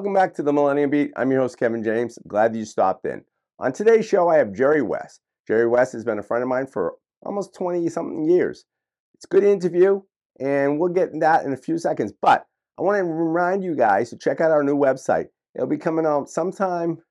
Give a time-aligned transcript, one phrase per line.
[0.00, 1.12] Welcome back to the Millennium Beat.
[1.14, 2.18] I'm your host, Kevin James.
[2.26, 3.22] Glad that you stopped in.
[3.58, 5.20] On today's show, I have Jerry West.
[5.46, 8.64] Jerry West has been a friend of mine for almost 20 something years.
[9.12, 10.00] It's a good interview,
[10.40, 12.14] and we'll get that in a few seconds.
[12.18, 12.46] But
[12.78, 15.26] I want to remind you guys to check out our new website.
[15.54, 17.02] It'll be coming out sometime,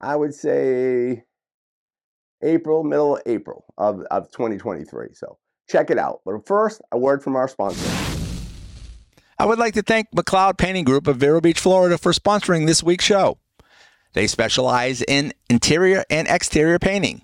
[0.00, 1.24] I would say
[2.40, 5.08] April, middle of April of, of 2023.
[5.14, 6.20] So check it out.
[6.24, 8.05] But first, a word from our sponsor.
[9.38, 12.82] I would like to thank McLeod Painting Group of Vero Beach, Florida for sponsoring this
[12.82, 13.36] week's show.
[14.14, 17.20] They specialize in interior and exterior painting.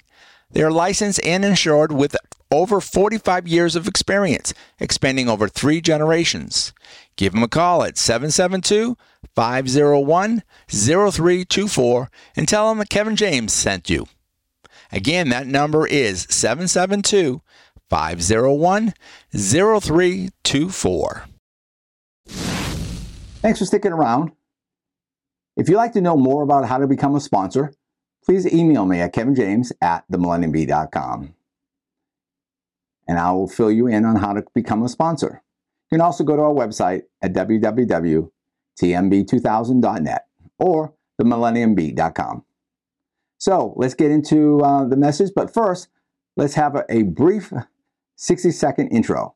[0.50, 2.14] They are licensed and insured with
[2.50, 6.74] over 45 years of experience, expanding over three generations.
[7.16, 8.98] Give them a call at 772
[9.34, 14.06] 501 0324 and tell them that Kevin James sent you.
[14.90, 17.40] Again, that number is 772
[17.88, 18.92] 501
[19.34, 21.24] 0324.
[23.42, 24.32] Thanks for sticking around.
[25.56, 27.74] If you'd like to know more about how to become a sponsor,
[28.24, 31.34] please email me at kevinjames at themillenniumbee.com
[33.08, 35.42] and I will fill you in on how to become a sponsor.
[35.90, 40.26] You can also go to our website at www.tmb2000.net
[40.58, 42.44] or themillenniumbee.com.
[43.38, 45.88] So let's get into uh, the message, but first,
[46.36, 47.52] let's have a, a brief
[48.16, 49.34] 60 second intro.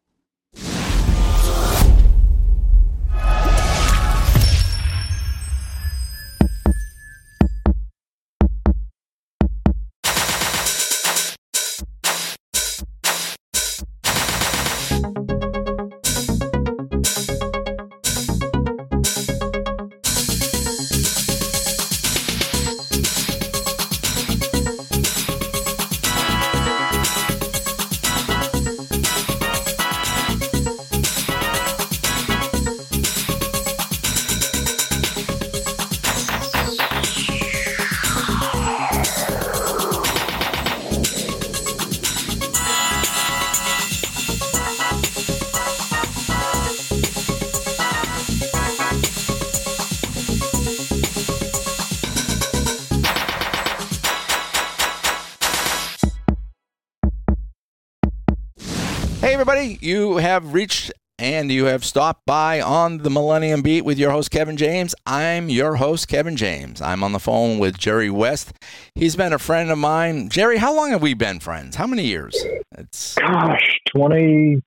[59.57, 64.11] Everybody, you have reached and you have stopped by on the Millennium Beat with your
[64.11, 64.95] host, Kevin James.
[65.07, 66.83] I'm your host, Kevin James.
[66.83, 68.53] I'm on the phone with Jerry West.
[68.95, 70.29] He's been a friend of mine.
[70.29, 71.75] Jerry, how long have we been friends?
[71.75, 72.37] How many years?
[72.77, 74.61] It's Gosh, 22,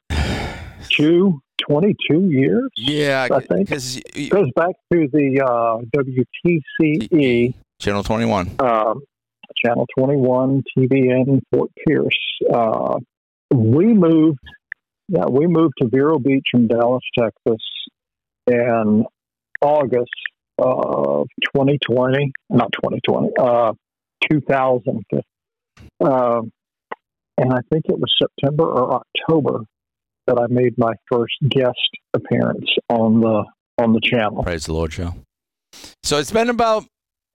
[1.69, 2.71] 22 years.
[2.75, 3.69] Yeah, I think.
[3.69, 7.53] It goes back to the uh, WTCE.
[7.79, 8.56] Channel 21.
[8.57, 8.95] Uh,
[9.63, 12.39] Channel 21, TBN, Fort Pierce.
[12.51, 12.97] Uh,
[13.53, 14.39] we moved.
[15.12, 17.64] Yeah, we moved to Vero Beach from Dallas, Texas,
[18.46, 19.06] in
[19.59, 20.12] August
[20.59, 22.31] of 2020.
[22.52, 23.30] Not 2020.
[23.40, 23.74] Uh,
[24.30, 25.03] 2000.
[26.00, 26.42] Uh,
[27.38, 29.62] and I think it was September or October
[30.28, 33.46] that I made my first guest appearance on the
[33.81, 34.44] on the channel.
[34.44, 35.16] Praise the Lord, Joe.
[36.03, 36.86] So it's been about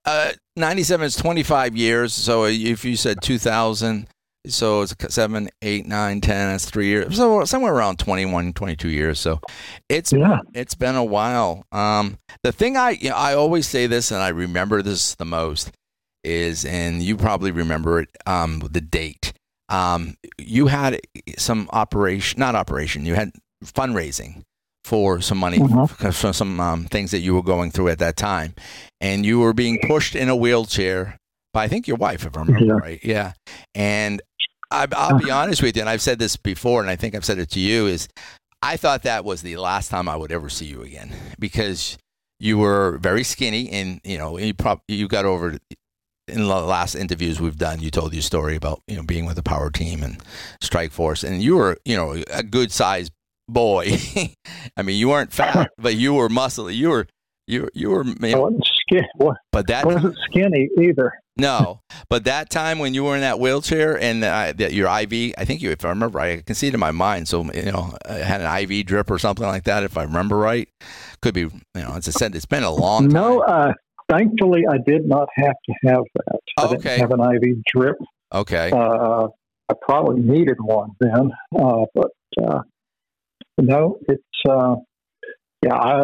[0.04, 2.12] uh, 97 is 25 years.
[2.12, 4.06] So if you said 2000,
[4.46, 6.52] so it's seven, eight, nine, ten.
[6.52, 7.16] That's three years.
[7.16, 9.18] So somewhere around 21, 22 years.
[9.20, 9.40] So
[9.88, 10.38] it's yeah.
[10.54, 11.64] it's been a while.
[11.72, 15.24] Um, the thing I you know, I always say this, and I remember this the
[15.24, 15.72] most
[16.22, 18.08] is, and you probably remember it.
[18.26, 19.32] Um, the date.
[19.70, 21.00] Um, you had
[21.38, 23.06] some operation, not operation.
[23.06, 23.32] You had
[23.64, 24.42] fundraising
[24.84, 26.10] for some money mm-hmm.
[26.10, 28.54] for some um, things that you were going through at that time,
[29.00, 31.18] and you were being pushed in a wheelchair
[31.54, 32.72] by I think your wife, if I remember yeah.
[32.74, 33.00] right.
[33.02, 33.32] Yeah,
[33.74, 34.20] and
[34.74, 37.24] I, will be honest with you, and I've said this before, and I think I've
[37.24, 38.08] said it to you, is
[38.62, 41.98] I thought that was the last time I would ever see you again because
[42.40, 45.58] you were very skinny, and you know you prob- you got over
[46.26, 47.80] in the last interviews we've done.
[47.80, 50.22] You told your story about you know being with the power team and
[50.60, 53.12] strike force, and you were you know a good sized
[53.48, 53.98] boy.
[54.76, 56.74] I mean, you weren't fat, but you were muscly.
[56.74, 57.06] You were
[57.46, 58.04] you you were.
[58.04, 59.08] You know, skinny.
[59.52, 61.12] But that wasn't skinny either.
[61.36, 65.34] No, but that time when you were in that wheelchair and uh, that your IV,
[65.36, 67.26] I think you, if I remember right, I can see it in my mind.
[67.28, 70.36] So you know, I had an IV drip or something like that, if I remember
[70.36, 70.68] right.
[71.22, 73.08] Could be, you know, as I said, it's been a long.
[73.08, 73.10] Time.
[73.10, 73.72] No, uh,
[74.08, 76.40] thankfully, I did not have to have that.
[76.58, 76.98] Oh, I okay.
[76.98, 77.96] have an IV drip.
[78.32, 78.70] Okay.
[78.72, 79.28] Uh,
[79.68, 82.10] I probably needed one then, uh, but
[82.40, 82.60] uh,
[83.58, 84.76] no, it's uh,
[85.62, 85.74] yeah.
[85.74, 86.02] I,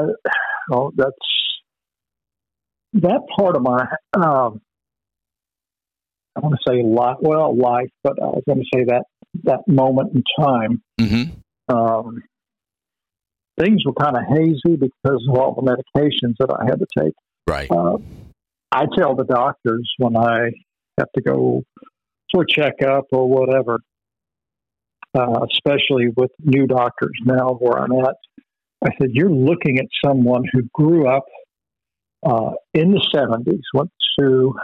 [0.73, 1.15] oh, that's
[2.95, 4.61] that part of my um,
[6.37, 9.05] I want to say life, well, life, but I was going to say that
[9.45, 10.83] that moment in time.
[11.01, 11.75] Mm-hmm.
[11.75, 12.23] Um,
[13.59, 17.15] things were kind of hazy because of all the medications that I had to take.
[17.47, 17.71] Right.
[17.71, 17.99] Uh,
[18.73, 20.51] I tell the doctors when I
[20.99, 21.63] have to go
[22.33, 23.81] for a checkup or whatever,
[25.15, 28.17] uh, especially with new doctors now where I'm at.
[28.85, 31.25] I said, You're looking at someone who grew up
[32.23, 34.55] uh, in the 70s, went to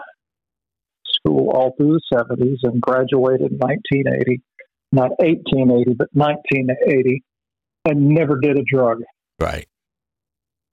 [1.04, 4.42] school all through the 70s, and graduated in 1980.
[4.92, 7.22] Not 1880, but 1980,
[7.86, 9.02] and never did a drug.
[9.40, 9.66] Right.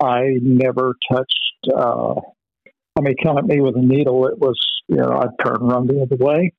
[0.01, 1.67] I never touched.
[1.75, 2.15] Uh,
[2.95, 4.27] I mean, come at me with a needle.
[4.27, 6.53] It was, you know, I'd turn run the other way.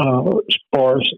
[0.00, 1.08] Uh, as far as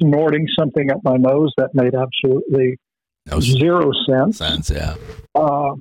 [0.00, 2.78] snorting something up my nose, that made absolutely
[3.26, 4.38] No zero sense.
[4.38, 4.70] sense.
[4.70, 4.94] Yeah.
[5.34, 5.74] Uh,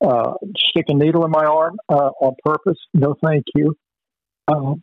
[0.00, 2.78] uh, stick a needle in my arm uh, on purpose?
[2.94, 3.74] No, thank you.
[4.46, 4.74] Uh,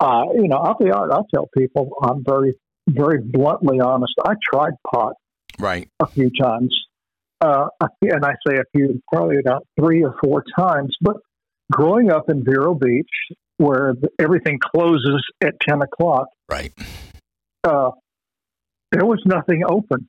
[0.00, 1.12] uh, you know, I'll be honest.
[1.14, 2.54] I'll tell people I'm very,
[2.88, 4.12] very bluntly honest.
[4.24, 5.14] I tried pot
[5.58, 5.88] Right.
[6.00, 6.74] a few times.
[7.40, 7.66] Uh,
[8.02, 10.94] and I say a few, probably about three or four times.
[11.00, 11.16] But
[11.70, 13.06] growing up in Vero Beach,
[13.58, 16.72] where everything closes at 10 o'clock, Right.
[17.64, 17.90] uh,
[18.92, 20.08] there was nothing open.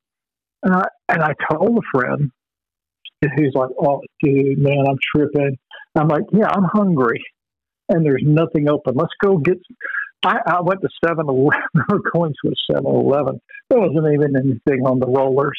[0.63, 2.31] And I, and I told a friend,
[3.22, 5.58] he's like, oh, dude, man, I'm tripping.
[5.96, 7.24] I'm like, yeah, I'm hungry.
[7.90, 8.96] And there's nothing open.
[8.96, 9.58] Let's go get.
[10.25, 13.40] I, I went to 7 Eleven, or going to a 7 Eleven.
[13.69, 15.58] There wasn't even anything on the rollers.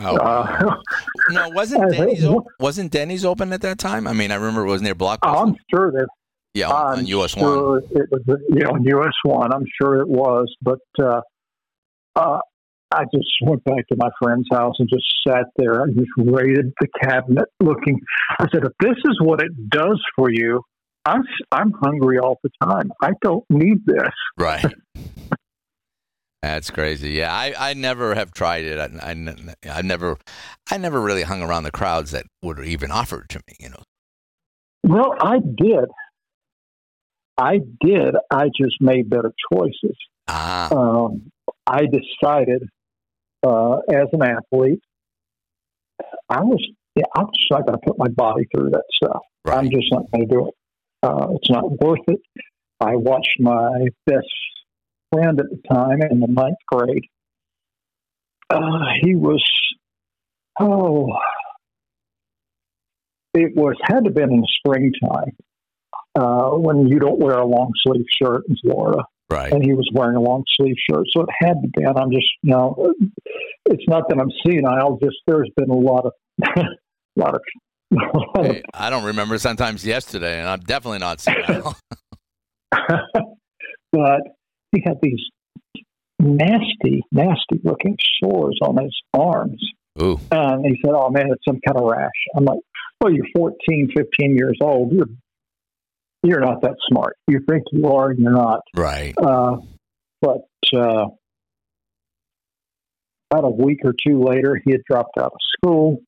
[0.00, 0.16] Oh.
[0.16, 0.76] Uh,
[1.30, 4.06] no, wasn't Denny's op- wasn't Denny's open at that time?
[4.06, 5.46] I mean, I remember it was near Blockbuster.
[5.48, 6.08] I'm sure that
[6.54, 7.82] yeah, on, on US One.
[7.90, 9.52] it was yeah on US one.
[9.52, 11.20] I'm sure it was, but uh,
[12.16, 12.38] uh,
[12.90, 15.82] I just went back to my friend's house and just sat there.
[15.82, 18.00] I just raided the cabinet, looking.
[18.38, 20.62] I said, "If this is what it does for you,
[21.04, 22.90] I'm I'm hungry all the time.
[23.02, 24.08] I don't need this."
[24.38, 24.64] Right.
[26.42, 27.10] That's crazy.
[27.10, 28.78] Yeah, I, I never have tried it.
[28.78, 29.10] I, I,
[29.68, 30.16] I never
[30.70, 33.56] I never really hung around the crowds that would even offer it to me.
[33.58, 33.82] You know.
[34.84, 35.86] Well, I did.
[37.36, 38.14] I did.
[38.30, 39.96] I just made better choices.
[40.28, 40.72] Ah.
[40.72, 41.30] um,
[41.66, 42.68] I decided
[43.46, 44.82] uh, as an athlete,
[46.28, 46.64] I was
[46.98, 49.22] yeah, I'm just not going to put my body through that stuff.
[49.46, 50.54] I'm just not going to do it.
[51.02, 52.18] Uh, it's not worth it.
[52.80, 54.26] I watched my best
[55.12, 57.04] friend at the time in the ninth grade.
[58.50, 59.44] Uh, he was,
[60.58, 61.16] oh,
[63.34, 65.36] it was had to been in the springtime
[66.18, 69.52] uh, when you don't wear a long sleeve shirt in Florida Right.
[69.52, 71.04] and he was wearing a long sleeve shirt.
[71.14, 71.84] So it had to be.
[71.84, 72.94] And I'm just, you know,
[73.66, 74.98] it's not that I'm senile.
[75.02, 76.12] Just there's been a lot of,
[76.56, 76.62] a
[77.16, 77.40] lot of,
[77.92, 81.76] a lot of Hey, I don't remember sometimes yesterday, and I'm definitely not senile.
[83.92, 84.20] but
[84.72, 85.20] he had these
[86.18, 89.62] nasty, nasty looking sores on his arms.
[90.00, 90.20] Ooh.
[90.30, 92.10] And he said, Oh man, it's some kind of rash.
[92.36, 92.60] I'm like,
[93.00, 94.92] Well, you're 14, 15 years old.
[94.92, 95.08] You're,
[96.22, 97.16] you're not that smart.
[97.28, 98.60] You think you are, and you're not.
[98.74, 99.14] Right.
[99.16, 99.56] Uh,
[100.20, 100.42] but
[100.74, 101.06] uh,
[103.30, 105.98] about a week or two later, he had dropped out of school.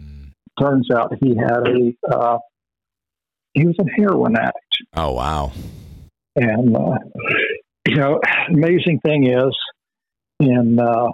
[0.00, 0.32] Mm.
[0.60, 2.38] Turns out he had a uh,
[3.52, 4.56] he was a heroin addict,
[4.96, 5.52] Oh wow.
[6.34, 6.98] and uh,
[7.86, 9.56] you know, amazing thing is,
[10.40, 11.08] and uh,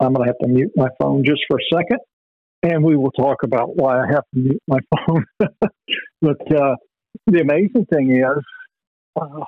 [0.00, 1.98] I'm going to have to mute my phone just for a second,
[2.62, 5.24] and we will talk about why I have to mute my phone.
[6.20, 6.76] but uh,
[7.30, 8.44] the amazing thing is,
[9.20, 9.44] uh,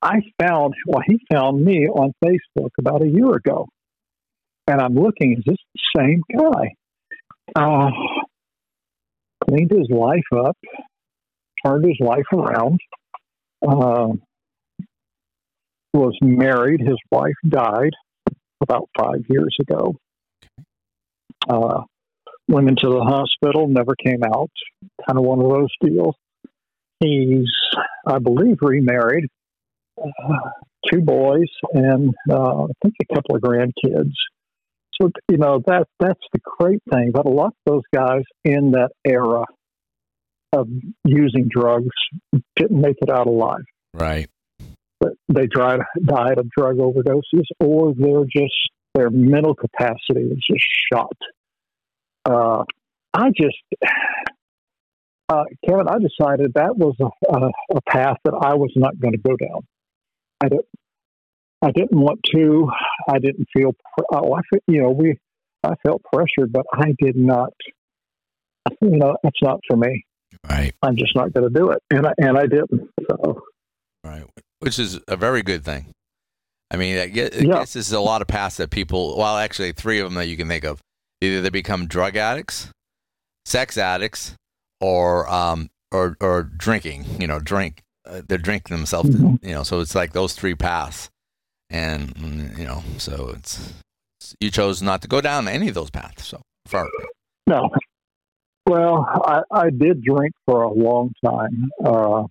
[0.00, 3.66] I found, well, he found me on Facebook about a year ago.
[4.68, 6.74] And I'm looking, is this the same guy?
[7.56, 7.90] Uh,
[9.48, 10.56] cleaned his life up,
[11.64, 12.78] turned his life around,
[13.66, 14.08] uh,
[15.94, 16.80] was married.
[16.80, 17.94] His wife died
[18.60, 19.96] about five years ago.
[21.48, 21.82] Uh,
[22.46, 24.50] went into the hospital, never came out.
[25.06, 26.14] Kind of one of those deals.
[27.00, 27.50] He's,
[28.06, 29.28] I believe, remarried
[30.00, 30.50] uh,
[30.90, 34.14] two boys and uh, I think a couple of grandkids.
[35.00, 37.12] So you know that that's the great thing.
[37.12, 39.44] But a lot of those guys in that era
[40.52, 40.68] of
[41.04, 41.94] using drugs
[42.56, 43.64] didn't make it out alive.
[43.94, 44.28] Right.
[44.98, 48.54] But they died died of drug overdoses, or they're just
[48.94, 51.16] their mental capacity was just shot.
[52.24, 52.64] Uh,
[53.14, 53.56] I just.
[55.28, 59.12] Uh, Kevin, I decided that was a, a, a path that I was not going
[59.12, 59.60] to go down.
[60.42, 60.64] I didn't.
[61.60, 62.70] I didn't want to.
[63.08, 63.72] I didn't feel.
[64.12, 65.18] Oh, I feel, you know we.
[65.64, 67.50] I felt pressured, but I did not.
[68.80, 70.04] You know, it's not for me.
[70.48, 70.72] Right.
[70.82, 72.88] I'm just not going to do it, and I, and I didn't.
[73.10, 73.42] So
[74.04, 74.24] Right.
[74.60, 75.86] Which is a very good thing.
[76.70, 77.52] I mean, I guess, I Yeah.
[77.54, 79.18] guess this is a lot of paths that people.
[79.18, 80.80] Well, actually, three of them that you can think of.
[81.20, 82.70] Either they become drug addicts,
[83.46, 84.34] sex addicts,
[84.80, 87.04] or um, or or drinking.
[87.20, 87.82] You know, drink.
[88.06, 89.10] Uh, they're drinking themselves.
[89.10, 89.40] Mhm.
[89.40, 91.10] To, you know, so it's like those three paths,
[91.70, 93.74] and mm, you know, so it's
[94.40, 96.26] you chose not to go down any of those paths.
[96.26, 96.88] So far,
[97.46, 97.68] No.
[98.66, 101.70] Well, I, I did drink for a long time.
[101.82, 102.24] Uh,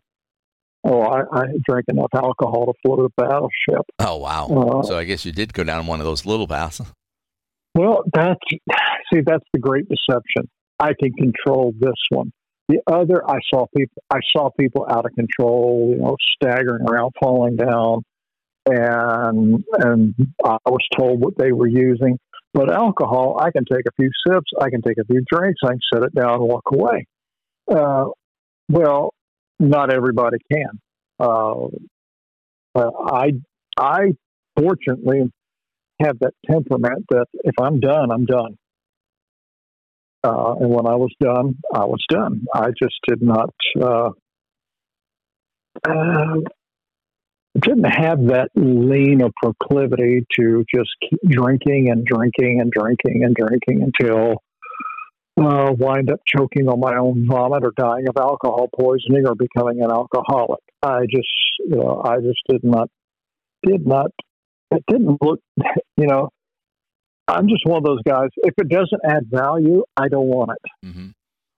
[0.83, 3.85] oh, I, I drank enough alcohol to float a battleship.
[3.99, 4.45] oh wow.
[4.47, 6.79] Uh, So I guess you did go down one of those little paths.
[7.73, 8.39] Well, that's
[9.11, 10.47] see, that's the great deception.
[10.79, 12.31] I can control this one.
[12.69, 14.03] The other, I saw people.
[14.09, 15.93] I saw people out of control.
[15.95, 18.03] You know, staggering around, falling down,
[18.65, 22.19] and and I was told what they were using.
[22.53, 25.69] But alcohol, I can take a few sips, I can take a few drinks, I
[25.69, 27.05] can set it down and walk away.
[27.69, 28.05] Uh,
[28.69, 29.13] well,
[29.59, 30.79] not everybody can.
[31.19, 31.67] Uh,
[32.75, 33.33] I
[33.77, 34.13] I
[34.57, 35.31] fortunately
[36.01, 38.57] have that temperament that if I'm done, I'm done.
[40.23, 42.45] Uh, and when I was done, I was done.
[42.53, 44.09] I just did not uh,
[45.87, 46.35] uh,
[47.59, 53.35] didn't have that lean or proclivity to just keep drinking and drinking and drinking and
[53.35, 54.43] drinking until
[55.39, 59.81] uh, wind up choking on my own vomit or dying of alcohol poisoning or becoming
[59.81, 60.61] an alcoholic.
[60.81, 62.89] I just, you know, I just did not,
[63.63, 64.11] did not,
[64.71, 65.39] it didn't look,
[65.97, 66.29] you know,
[67.27, 68.29] I'm just one of those guys.
[68.37, 70.87] If it doesn't add value, I don't want it.
[70.87, 71.07] hmm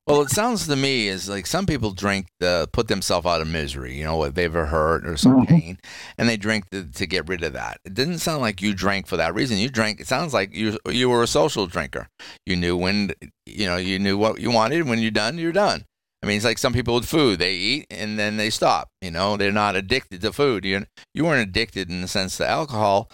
[0.07, 3.47] Well, it sounds to me as like some people drink to put themselves out of
[3.47, 5.47] misery, you know, what they've ever hurt or some Mhm.
[5.47, 5.77] pain,
[6.17, 7.77] and they drink to, to get rid of that.
[7.85, 9.57] It didn't sound like you drank for that reason.
[9.59, 9.99] You drank.
[9.99, 12.07] It sounds like you you were a social drinker.
[12.47, 13.11] You knew when,
[13.45, 14.87] you know, you knew what you wanted.
[14.89, 15.85] When you're done, you're done.
[16.23, 17.37] I mean, it's like some people with food.
[17.39, 18.89] They eat and then they stop.
[19.01, 20.65] You know, they're not addicted to food.
[20.65, 23.11] You you weren't addicted in the sense to alcohol,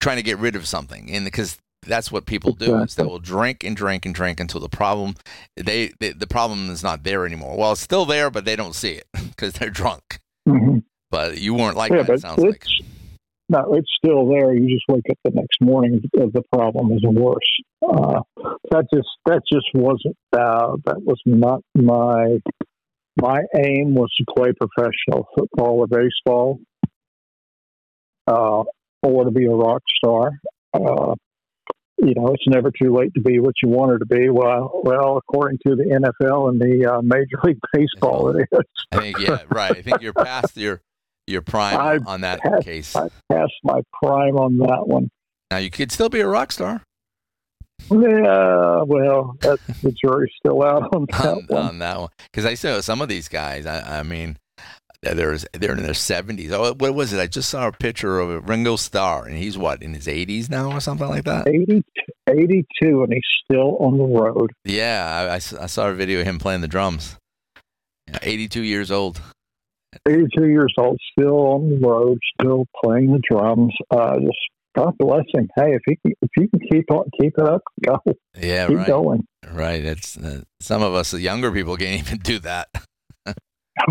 [0.00, 3.18] trying to get rid of something, and because that's what people do is they will
[3.18, 5.14] drink and drink and drink until the problem
[5.56, 7.56] they, they the problem is not there anymore.
[7.56, 10.20] Well, it's still there, but they don't see it because they're drunk.
[10.48, 10.78] Mm-hmm.
[11.10, 12.14] But you weren't like yeah, that.
[12.14, 12.64] It sounds like
[13.50, 14.54] no, it's still there.
[14.54, 17.36] You just wake up the next morning, uh, the problem is worse.
[17.82, 18.20] Uh,
[18.70, 22.38] that just that just wasn't uh, that was not my
[23.20, 26.60] my aim was to play professional football or baseball,
[28.28, 28.62] uh,
[29.02, 30.30] or to be a rock star.
[30.72, 31.16] Uh,
[32.02, 34.28] you know, it's never too late to be what you wanted to be.
[34.30, 38.58] Well, well, according to the NFL and the uh, Major League Baseball, it is.
[38.92, 39.76] I think yeah, right.
[39.76, 40.80] I think you're past your
[41.26, 42.96] your prime I've on that had- case.
[42.96, 45.10] I passed my prime on that one.
[45.50, 46.82] Now you could still be a rock star
[47.90, 51.62] Yeah, well, that's the jury's still out on that on, one.
[51.62, 53.66] on that one because I saw some of these guys.
[53.66, 54.36] I, I mean,
[55.02, 56.52] there's they're in their seventies.
[56.52, 57.20] Oh, what was it?
[57.20, 60.70] I just saw a picture of Ringo Starr, and he's what in his eighties now
[60.70, 61.48] or something like that.
[61.48, 61.82] 80,
[62.30, 64.50] 82, and he's still on the road.
[64.64, 67.16] Yeah, I saw a video of him playing the drums.
[68.08, 69.20] Yeah, Eighty-two years old.
[70.08, 73.74] 82 years old, still on the road, still playing the drums.
[73.90, 74.38] Uh, just
[74.76, 75.48] God bless him.
[75.56, 77.98] Hey, if he if you can keep on, keep it up, go,
[78.40, 78.86] Yeah, keep right.
[78.86, 79.26] going.
[79.50, 79.84] Right.
[79.84, 82.68] It's uh, some of us, the younger people, can't even do that.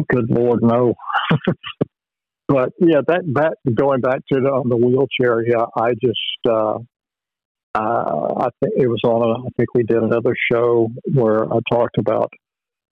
[0.10, 0.93] Good Lord, no.
[2.48, 5.43] but yeah, that that going back to the, on the wheelchair.
[5.46, 6.77] Yeah, I just uh,
[7.75, 9.21] uh, I think it was on.
[9.21, 12.31] A, I think we did another show where I talked about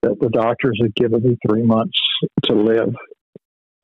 [0.03, 1.99] that the doctors had given me three months
[2.43, 2.93] to live,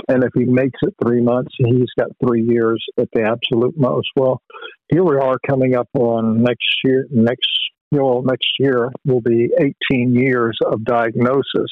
[0.08, 4.10] and if he makes it three months, he's got three years at the absolute most.
[4.16, 4.42] Well,
[4.90, 7.08] here we are coming up on next year.
[7.10, 7.48] Next,
[7.92, 9.50] know, next year will be
[9.92, 11.70] 18 years of diagnosis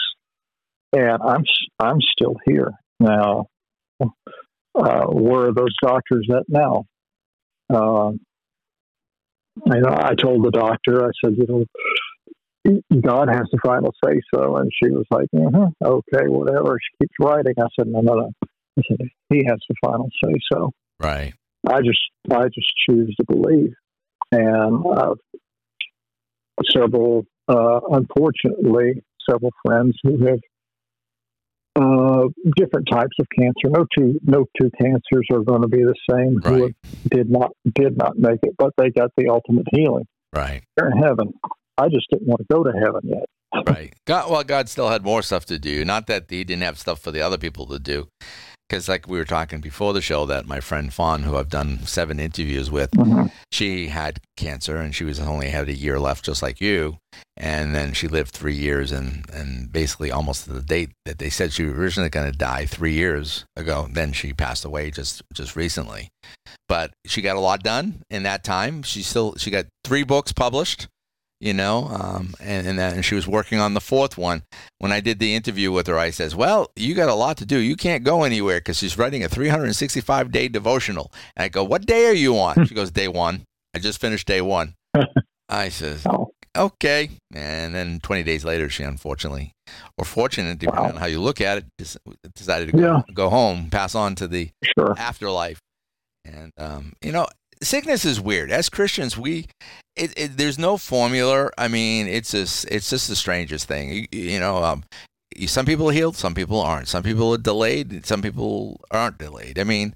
[0.94, 1.44] and I'm
[1.80, 3.48] I'm still here now.
[4.74, 6.86] Uh, where are those doctors at now?
[7.70, 8.12] Uh,
[9.70, 11.06] I I told the doctor.
[11.06, 11.66] I said, you know,
[13.02, 17.16] God has the final say so, and she was like, uh "Okay, whatever." She keeps
[17.20, 17.54] writing.
[17.60, 18.32] I said, "No, no, no."
[18.78, 21.34] I said, "He has the final say so." Right.
[21.68, 23.74] I just I just choose to believe,
[24.32, 25.16] and uh,
[26.70, 30.40] several uh, unfortunately several friends who have
[31.76, 33.70] uh, different types of cancer.
[33.70, 36.40] No two no two cancers are going to be the same.
[36.44, 36.76] Who Right.
[37.10, 40.06] did not did not make it, but they got the ultimate healing.
[40.34, 40.64] Right.
[40.76, 41.34] They're in heaven.
[41.78, 43.26] I just didn't want to go to heaven yet.
[43.68, 43.94] Right.
[44.06, 45.84] God, well, God still had more stuff to do.
[45.84, 48.08] Not that He didn't have stuff for the other people to do.
[48.72, 51.80] Because, like we were talking before the show, that my friend Fawn, who I've done
[51.80, 53.26] seven interviews with, mm-hmm.
[53.52, 56.98] she had cancer and she was only had a year left, just like you.
[57.36, 61.30] And then she lived three years and, and basically almost to the date that they
[61.30, 63.90] said she was originally going to die three years ago.
[63.92, 66.08] Then she passed away just, just recently.
[66.70, 68.84] But she got a lot done in that time.
[68.84, 70.88] She still, she got three books published.
[71.42, 74.44] You know, um, and and, and she was working on the fourth one.
[74.78, 77.46] When I did the interview with her, I says, "Well, you got a lot to
[77.46, 77.58] do.
[77.58, 81.88] You can't go anywhere because she's writing a 365 day devotional." And I go, "What
[81.88, 83.44] day are you on?" she goes, "Day one.
[83.76, 84.76] I just finished day one."
[85.50, 86.30] I says, oh.
[86.56, 89.54] "Okay." And then 20 days later, she unfortunately,
[89.98, 90.90] or fortunate, depending wow.
[90.92, 91.98] on how you look at it,
[92.36, 93.02] decided to go, yeah.
[93.16, 94.94] go home, pass on to the sure.
[94.96, 95.60] afterlife.
[96.24, 97.26] And um, you know,
[97.64, 98.52] sickness is weird.
[98.52, 99.48] As Christians, we
[99.96, 101.50] it, it, there's no formula.
[101.58, 103.92] I mean, it's just it's just the strangest thing.
[103.92, 104.84] You, you know, um,
[105.46, 106.88] some people are healed, some people aren't.
[106.88, 109.60] Some people are delayed, some people aren't delayed.
[109.60, 109.94] I mean,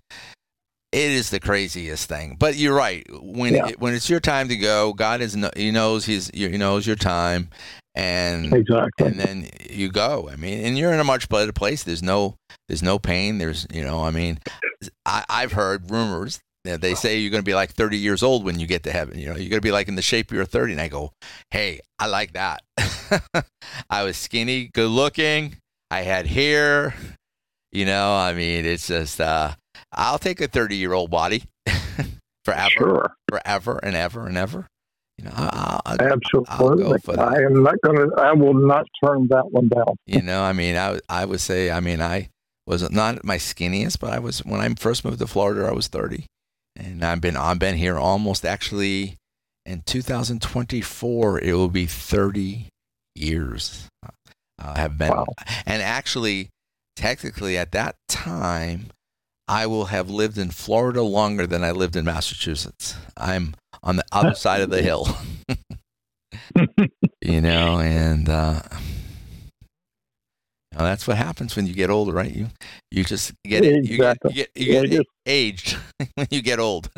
[0.92, 2.38] it is the craziest thing.
[2.40, 3.06] But you're right.
[3.22, 3.68] When yeah.
[3.70, 6.96] it, when it's your time to go, God is he knows he's he knows your
[6.96, 7.50] time,
[7.96, 9.08] and exactly.
[9.08, 10.30] and then you go.
[10.32, 11.84] I mean, and you're in a much better place.
[11.84, 12.36] There's no
[12.68, 13.38] there's no pain.
[13.38, 14.40] There's you know, I mean,
[15.06, 18.60] I, I've heard rumors they say you're going to be like 30 years old when
[18.60, 19.20] you get to heaven.
[19.20, 20.74] You know, you're going to be like in the shape you're 30.
[20.74, 21.12] And I go,
[21.52, 22.64] hey, I like that.
[23.90, 25.58] I was skinny, good looking.
[25.92, 26.96] I had hair.
[27.72, 29.54] You know, I mean, it's just, uh,
[29.92, 31.44] I'll take a 30 year old body
[32.46, 33.16] forever, sure.
[33.30, 34.68] forever and ever and ever.
[35.18, 37.00] You know, I'll, I'll, absolutely.
[37.08, 38.16] I'll I am not going to.
[38.18, 39.96] I will not turn that one down.
[40.06, 42.28] you know, I mean, I I would say, I mean, I
[42.68, 45.88] was not my skinniest, but I was when I first moved to Florida, I was
[45.88, 46.26] 30
[46.76, 49.18] and I've been I've been here almost actually
[49.66, 52.70] in 2024 it will be 30
[53.16, 53.88] years
[54.60, 55.26] I have been wow.
[55.66, 56.50] and actually
[56.96, 58.88] technically at that time
[59.48, 62.96] I will have lived in Florida longer than I lived in Massachusetts.
[63.16, 63.54] I'm
[63.84, 65.08] on the other side of the hill.
[67.22, 68.62] you know, and uh,
[70.76, 72.34] now, that's what happens when you get older, right?
[72.34, 72.48] You
[72.92, 73.86] you just get it.
[73.86, 75.78] You get, you get, you get yeah, aged
[76.16, 76.90] when you get old.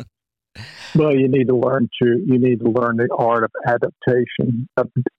[0.96, 4.68] Well, you need to learn to you need to learn the art of adaptation,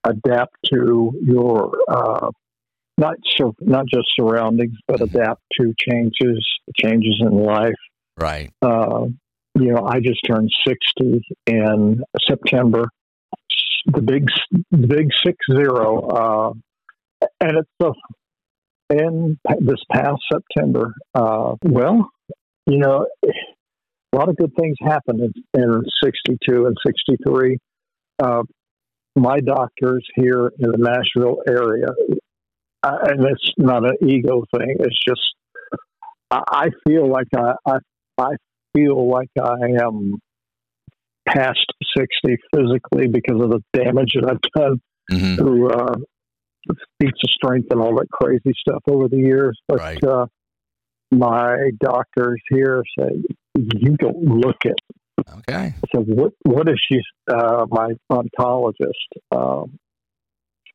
[0.04, 2.30] adapt to your uh,
[2.96, 5.16] not so not just surroundings, but mm-hmm.
[5.16, 6.44] adapt to changes
[6.76, 7.74] changes in life.
[8.18, 8.50] Right.
[8.60, 9.06] Uh,
[9.54, 12.86] you know, I just turned sixty in September.
[13.86, 14.26] The big
[14.72, 16.08] the big six zero.
[16.08, 16.52] Uh,
[17.40, 17.94] and it's so
[18.90, 20.94] in this past September.
[21.14, 22.10] Uh, well,
[22.66, 27.58] you know, a lot of good things happened in, in 62 and 63.
[28.22, 28.42] Uh,
[29.16, 31.88] my doctors here in the Nashville area,
[32.82, 35.20] uh, and it's not an ego thing, it's just
[36.30, 37.78] I, I feel like I, I,
[38.18, 38.30] I
[38.74, 40.18] feel like I am
[41.26, 45.34] past 60 physically because of the damage that I've done mm-hmm.
[45.36, 45.96] through uh,
[47.00, 49.58] feats of strength and all that crazy stuff over the years.
[49.66, 50.04] But right.
[50.04, 50.26] uh,
[51.10, 53.22] my doctors here say
[53.56, 54.78] you don't look it.
[55.38, 55.74] Okay.
[55.94, 57.00] So what what is she?
[57.30, 58.92] Uh, my oncologist.
[59.30, 59.78] Um,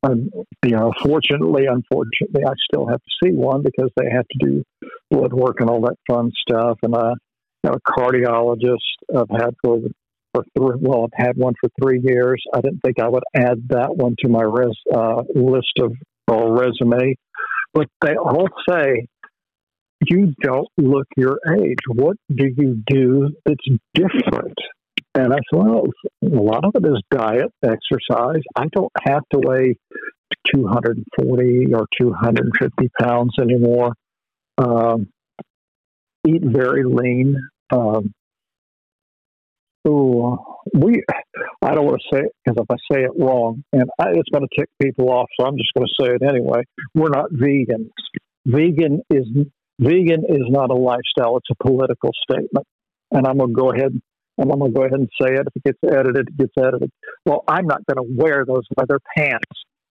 [0.06, 0.34] and,
[0.66, 4.64] you know, fortunately, unfortunately, I still have to see one because they have to do
[5.10, 6.78] blood work and all that fun stuff.
[6.84, 7.14] And I
[7.64, 8.76] have a cardiologist
[9.16, 9.80] I've had for
[10.34, 12.42] for three, well, I've had one for three years.
[12.54, 15.94] I didn't think I would add that one to my res, uh, list of
[16.28, 17.16] or resume,
[17.74, 19.08] but they all say
[20.06, 21.80] you don't look your age.
[21.88, 24.58] What do you do that's different?
[25.16, 25.84] And I said, well,
[26.24, 28.42] a lot of it is diet, exercise.
[28.56, 29.76] I don't have to weigh
[30.56, 33.94] 240 or 250 pounds anymore.
[34.58, 35.10] Um,
[36.28, 37.38] eat very lean.
[37.72, 38.14] Um,
[39.86, 41.04] Oh, we.
[41.62, 44.30] I don't want to say it because if I say it wrong, and I, it's
[44.30, 46.64] going to tick people off, so I'm just going to say it anyway.
[46.96, 47.90] We're not vegans.
[48.46, 49.28] Vegan is
[49.80, 52.66] vegan is not a lifestyle; it's a political statement.
[53.12, 53.92] And I'm going to go ahead
[54.38, 55.48] and I'm going to go ahead and say it.
[55.48, 56.92] If it gets edited, it gets edited.
[57.26, 59.46] Well, I'm not going to wear those leather pants.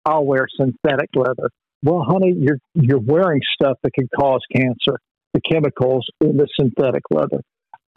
[0.05, 1.51] I'll wear synthetic leather.
[1.83, 4.99] Well, honey, you're you're wearing stuff that can cause cancer.
[5.35, 7.43] The chemicals in the synthetic leather.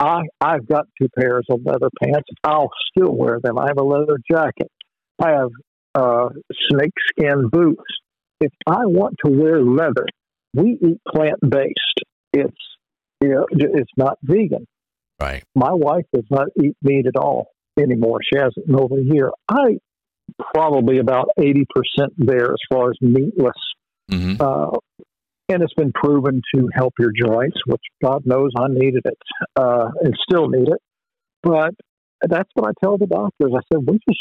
[0.00, 2.28] I I've got two pairs of leather pants.
[2.42, 3.58] I'll still wear them.
[3.58, 4.70] I have a leather jacket.
[5.22, 5.50] I have
[5.94, 6.28] uh,
[6.68, 7.82] snakeskin boots.
[8.40, 10.06] If I want to wear leather,
[10.52, 12.00] we eat plant based.
[12.32, 12.56] It's
[13.20, 14.66] you know it's not vegan.
[15.20, 15.44] Right.
[15.54, 18.20] My wife does not eat meat at all anymore.
[18.22, 19.30] She hasn't in over a year.
[19.48, 19.78] I
[20.54, 23.54] probably about eighty percent there as far as meatless.
[24.10, 24.40] Mm-hmm.
[24.40, 24.76] Uh,
[25.48, 29.18] and it's been proven to help your joints, which God knows I needed it
[29.56, 30.80] uh, and still need it.
[31.42, 31.74] But
[32.22, 33.52] that's what I tell the doctors.
[33.54, 34.20] I said we just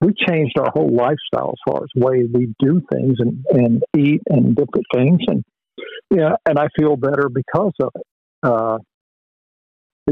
[0.00, 3.82] we changed our whole lifestyle as far as the way we do things and, and
[3.96, 5.44] eat and different things, and
[6.10, 8.06] yeah, and I feel better because of it.
[8.42, 8.78] Uh,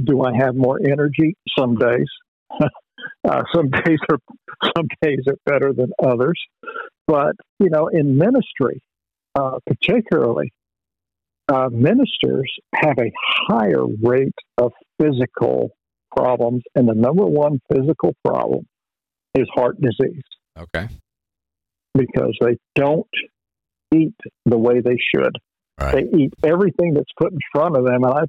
[0.02, 1.36] do I have more energy?
[1.58, 2.06] Some days.
[3.28, 4.18] uh, some days are
[4.76, 6.40] Some days are better than others.
[7.06, 8.80] But, you know, in ministry,
[9.34, 10.52] uh, particularly,
[11.48, 13.12] uh, ministers have a
[13.48, 15.70] higher rate of physical
[16.14, 18.66] problems, and the number one physical problem
[19.34, 20.22] is heart disease.
[20.58, 20.88] Okay.
[21.94, 23.06] Because they don't
[23.94, 24.14] eat
[24.46, 25.36] the way they should.
[25.80, 25.94] Right.
[25.94, 28.04] They eat everything that's put in front of them.
[28.04, 28.22] And I,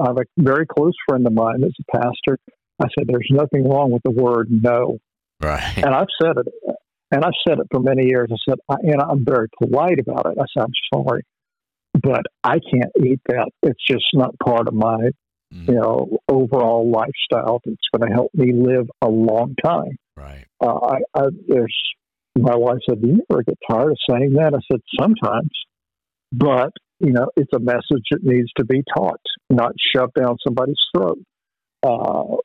[0.00, 2.38] I have a very close friend of mine that's a pastor.
[2.80, 4.98] I said, "There's nothing wrong with the word no."
[5.40, 5.76] Right.
[5.76, 6.46] And I've said it,
[7.10, 8.28] and I've said it for many years.
[8.32, 10.38] I said, I, and I'm very polite about it.
[10.38, 11.22] I said, "I'm sorry,
[12.02, 13.50] but I can't eat that.
[13.62, 15.10] It's just not part of my,
[15.52, 15.68] mm.
[15.68, 17.60] you know, overall lifestyle.
[17.64, 20.44] That's going to help me live a long time." Right.
[20.60, 21.76] Uh, I, I, there's
[22.38, 25.50] my wife said, "Do you ever get tired of saying that?" I said, "Sometimes."
[26.32, 26.70] But
[27.00, 31.18] you know, it's a message that needs to be taught, not shoved down somebody's throat.
[31.82, 32.36] Uh,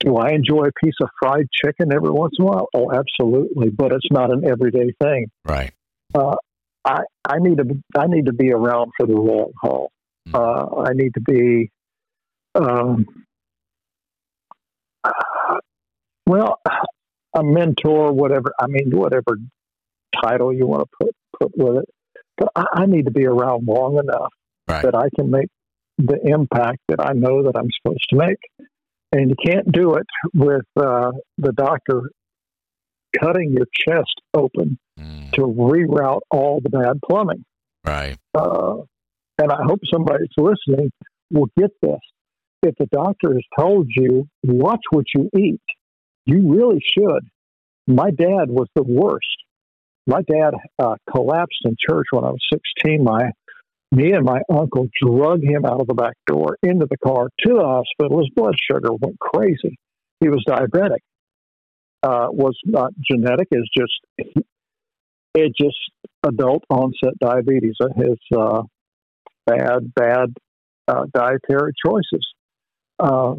[0.00, 2.68] do I enjoy a piece of fried chicken every once in a while?
[2.74, 5.30] Oh, absolutely, but it's not an everyday thing.
[5.44, 5.72] Right.
[6.14, 6.36] Uh,
[6.84, 9.90] I I need to I need to be around for the long haul.
[10.28, 10.34] Mm.
[10.34, 11.70] Uh, I need to be,
[12.54, 13.06] um,
[16.26, 16.60] well,
[17.34, 18.52] a mentor, whatever.
[18.58, 19.36] I mean, whatever
[20.22, 21.88] title you want to put put with it.
[22.36, 24.32] But I, I need to be around long enough
[24.68, 24.82] right.
[24.82, 25.48] that I can make
[25.98, 28.38] the impact that I know that I'm supposed to make.
[29.12, 32.10] And you can't do it with uh, the doctor
[33.18, 35.32] cutting your chest open mm.
[35.32, 37.44] to reroute all the bad plumbing.
[37.86, 38.18] Right.
[38.34, 38.76] Uh,
[39.40, 40.90] and I hope somebody's listening
[41.30, 42.00] will get this.
[42.62, 45.62] If the doctor has told you, watch what you eat,
[46.26, 47.28] you really should.
[47.86, 49.26] My dad was the worst
[50.08, 53.04] my dad uh, collapsed in church when I was 16.
[53.04, 53.30] My
[53.90, 57.54] me and my uncle drug him out of the back door into the car to
[57.54, 58.18] the hospital.
[58.18, 59.78] His blood sugar went crazy.
[60.20, 61.00] He was diabetic.
[62.02, 63.48] Uh, was not genetic.
[63.50, 64.38] It's just
[65.34, 65.76] it just
[66.24, 67.74] adult onset diabetes.
[67.96, 68.62] His uh,
[69.46, 70.34] bad bad
[70.86, 72.26] uh, dietary choices.
[72.98, 73.34] Uh,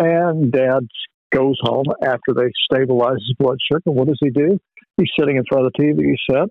[0.00, 0.86] and Dad
[1.32, 3.90] goes home after they stabilize his blood sugar.
[3.90, 4.58] What does he do?
[4.96, 6.48] He's sitting in front of the TV set,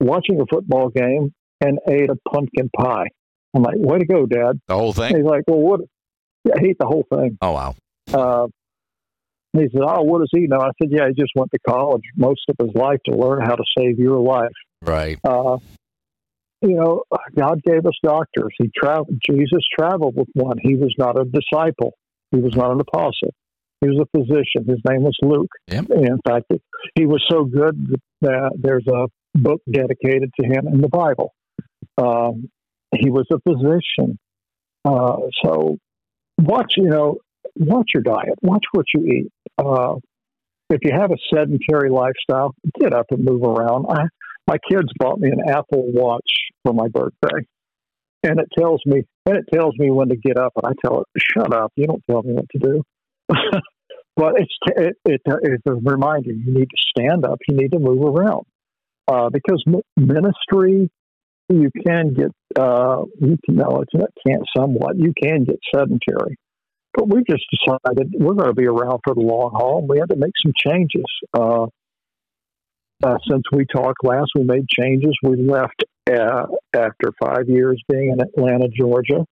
[0.00, 3.06] watching a football game, and ate a pumpkin pie.
[3.54, 4.60] I'm like, way to go, Dad.
[4.66, 5.16] The whole thing?
[5.16, 5.80] he's like, well, what?
[6.44, 7.38] Yeah, he ate the whole thing.
[7.40, 7.74] Oh, wow.
[8.12, 8.46] Uh,
[9.52, 10.58] he said, oh, what does he know?
[10.58, 13.54] I said, yeah, he just went to college most of his life to learn how
[13.54, 14.50] to save your life.
[14.82, 15.18] Right.
[15.24, 15.58] Uh,
[16.60, 17.02] you know,
[17.36, 18.54] God gave us doctors.
[18.58, 19.20] He traveled.
[19.28, 20.56] Jesus traveled with one.
[20.60, 21.94] He was not a disciple.
[22.30, 23.32] He was not an apostle.
[23.80, 24.66] He was a physician.
[24.66, 25.50] His name was Luke.
[25.68, 25.90] Yep.
[25.90, 26.46] In fact,
[26.94, 31.34] he was so good that there's a book dedicated to him in the Bible.
[31.98, 32.48] Um,
[32.96, 34.18] he was a physician.
[34.84, 35.78] Uh, so
[36.38, 37.18] watch, you know,
[37.56, 38.38] watch your diet.
[38.42, 39.32] Watch what you eat.
[39.58, 39.96] Uh,
[40.70, 43.86] if you have a sedentary lifestyle, get up and move around.
[43.88, 44.04] I,
[44.46, 46.30] my kids bought me an Apple Watch
[46.64, 47.46] for my birthday,
[48.22, 50.52] and it tells me and it tells me when to get up.
[50.56, 51.72] And I tell it, "Shut up!
[51.76, 52.82] You don't tell me what to do."
[54.16, 56.32] but it's it, it, it's a reminder.
[56.32, 57.38] You need to stand up.
[57.48, 58.44] You need to move around
[59.08, 59.62] uh, because
[59.96, 60.90] ministry.
[61.48, 64.96] You can get uh, you can no, it's can't somewhat.
[64.96, 66.38] You can get sedentary,
[66.94, 69.80] but we just decided we're going to be around for the long haul.
[69.80, 71.04] and We had to make some changes.
[71.34, 71.66] Uh,
[73.02, 75.14] uh, since we talked last, we made changes.
[75.22, 79.26] We left uh, after five years being in Atlanta, Georgia.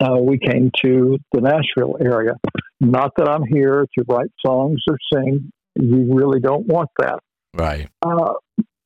[0.00, 2.34] Uh, we came to the Nashville area.
[2.80, 5.50] Not that I'm here to write songs or sing.
[5.74, 7.18] You really don't want that.
[7.54, 7.88] Right.
[8.04, 8.34] Uh,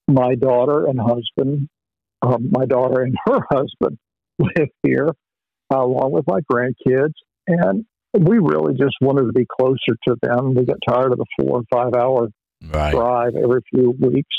[0.06, 1.68] my daughter and husband,
[2.22, 3.98] um, my daughter and her husband
[4.38, 5.08] live here,
[5.72, 7.14] uh, along with my grandkids.
[7.46, 10.54] And we really just wanted to be closer to them.
[10.54, 12.28] We got tired of the four or five hour
[12.72, 12.92] right.
[12.92, 14.36] drive every few weeks.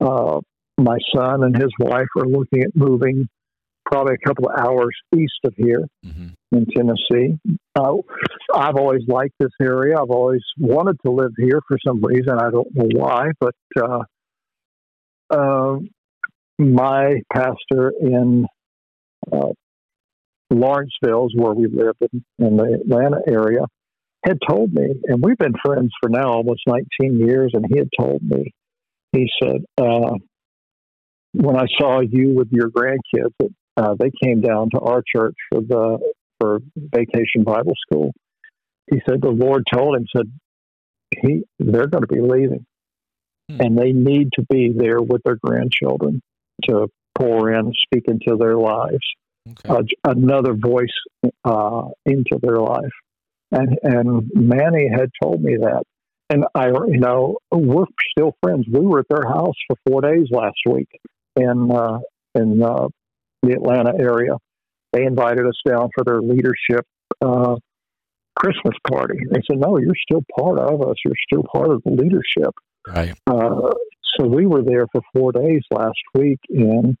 [0.00, 0.40] Uh,
[0.76, 3.28] my son and his wife are looking at moving
[3.90, 6.28] probably a couple of hours east of here mm-hmm.
[6.52, 7.38] in Tennessee.
[7.74, 7.94] Uh,
[8.54, 9.96] I've always liked this area.
[10.00, 12.34] I've always wanted to live here for some reason.
[12.38, 14.02] I don't know why, but uh,
[15.30, 15.78] uh,
[16.58, 18.46] my pastor in
[19.32, 19.52] uh,
[20.50, 23.60] Lawrenceville is where we live in, in the Atlanta area
[24.24, 27.88] had told me, and we've been friends for now almost 19 years, and he had
[27.98, 28.52] told me,
[29.12, 30.14] he said, uh,
[31.32, 35.36] when I saw you with your grandkids at uh, they came down to our church
[35.50, 35.98] for the
[36.40, 38.12] for vacation Bible school.
[38.90, 40.26] He said the Lord told him said
[41.22, 42.66] he they're going to be leaving,
[43.48, 43.60] hmm.
[43.60, 46.22] and they need to be there with their grandchildren
[46.64, 48.98] to pour in, speak into their lives,
[49.50, 49.68] okay.
[49.68, 50.86] uh, another voice
[51.44, 52.92] uh, into their life.
[53.50, 55.82] And and Manny had told me that,
[56.28, 58.66] and I, you know, we're still friends.
[58.70, 60.88] We were at their house for four days last week
[61.36, 62.00] in uh,
[62.34, 62.88] in uh,
[63.42, 64.32] the Atlanta area.
[64.92, 66.84] They invited us down for their leadership
[67.22, 67.56] uh,
[68.38, 69.18] Christmas party.
[69.30, 70.96] They said, "No, you're still part of us.
[71.04, 72.54] You're still part of the leadership."
[72.86, 73.14] Right.
[73.26, 73.72] Uh,
[74.18, 76.96] so we were there for four days last week and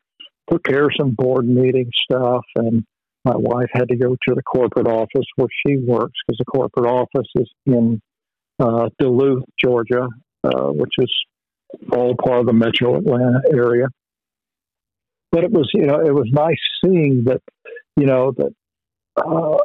[0.50, 2.44] took care of some board meeting stuff.
[2.56, 2.84] And
[3.24, 6.86] my wife had to go to the corporate office where she works because the corporate
[6.86, 8.00] office is in
[8.60, 10.06] uh, Duluth, Georgia,
[10.44, 11.12] uh, which is
[11.92, 13.86] all part of the metro Atlanta area.
[15.30, 17.42] But it was, you know, it was nice seeing that,
[17.96, 18.52] you know, that,
[19.16, 19.58] uh,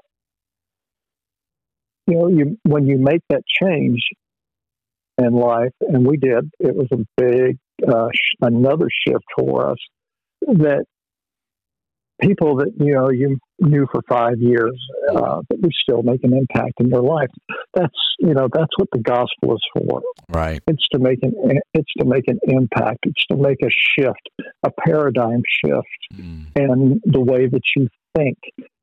[2.08, 4.04] you know, you when you make that change
[5.18, 9.78] in life, and we did, it was a big, uh, sh- another shift for us
[10.42, 10.86] that
[12.22, 14.80] people that you know you knew for five years
[15.14, 17.30] uh, that we still make an impact in their life.
[17.74, 20.02] That's you know that's what the gospel is for.
[20.30, 20.62] Right.
[20.68, 21.34] It's to make an
[21.74, 23.00] it's to make an impact.
[23.06, 24.30] It's to make a shift,
[24.64, 26.46] a paradigm shift, Mm.
[26.56, 28.38] in the way that you think.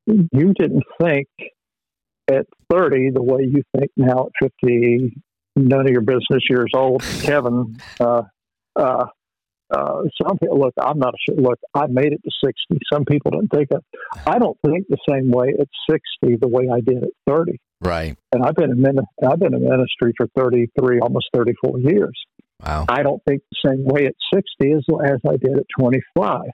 [0.06, 1.28] You didn't think
[2.28, 5.14] at thirty the way you think now at fifty.
[5.68, 7.76] None of your business years old, Kevin.
[7.98, 8.22] Uh,
[8.74, 9.06] uh,
[9.70, 10.74] uh, some people look.
[10.80, 11.36] I'm not sure.
[11.36, 12.78] Look, I made it to sixty.
[12.92, 13.84] Some people don't think it.
[14.26, 17.60] I don't think the same way at sixty the way I did at thirty.
[17.80, 18.16] Right.
[18.32, 21.78] And I've been in min- I've been in ministry for thirty three, almost thirty four
[21.78, 22.18] years.
[22.64, 22.86] Wow.
[22.88, 26.50] I don't think the same way at sixty as as I did at twenty five.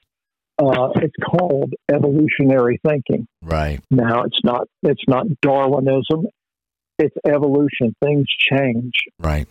[0.58, 3.26] Uh, it's called evolutionary thinking.
[3.42, 3.80] Right.
[3.90, 6.26] Now it's not it's not Darwinism.
[6.98, 7.94] It's evolution.
[8.02, 8.92] Things change.
[9.18, 9.46] Right.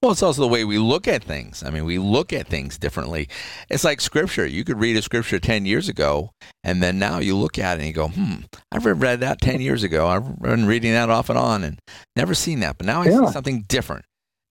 [0.00, 1.62] Well, it's also the way we look at things.
[1.64, 3.28] I mean, we look at things differently.
[3.68, 4.46] It's like scripture.
[4.46, 6.30] You could read a scripture 10 years ago,
[6.62, 8.34] and then now you look at it and you go, hmm,
[8.70, 10.06] I've read that 10 years ago.
[10.06, 11.78] I've been reading that off and on and
[12.16, 12.78] never seen that.
[12.78, 13.26] But now I Yeah.
[13.26, 14.04] see something different.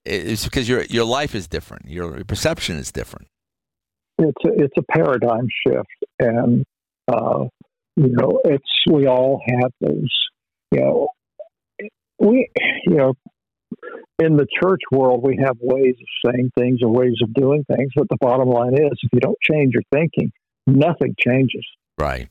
[0.04, 3.26] It's because your, your life is different, your perception is different.
[4.18, 5.86] it's a, it's a paradigm shift,
[6.18, 6.64] and
[7.08, 7.44] uh,
[7.96, 10.08] you know, it's we all have those.
[10.72, 11.08] You know,
[12.18, 12.48] we
[12.84, 13.14] you know,
[14.18, 17.90] in the church world, we have ways of saying things or ways of doing things.
[17.94, 20.32] But the bottom line is, if you don't change your thinking,
[20.66, 21.66] nothing changes.
[21.96, 22.28] Right.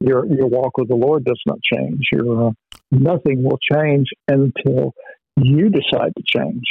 [0.00, 2.08] Your your walk with the Lord does not change.
[2.10, 2.50] Your uh,
[2.90, 4.92] nothing will change until
[5.36, 6.64] you decide to change.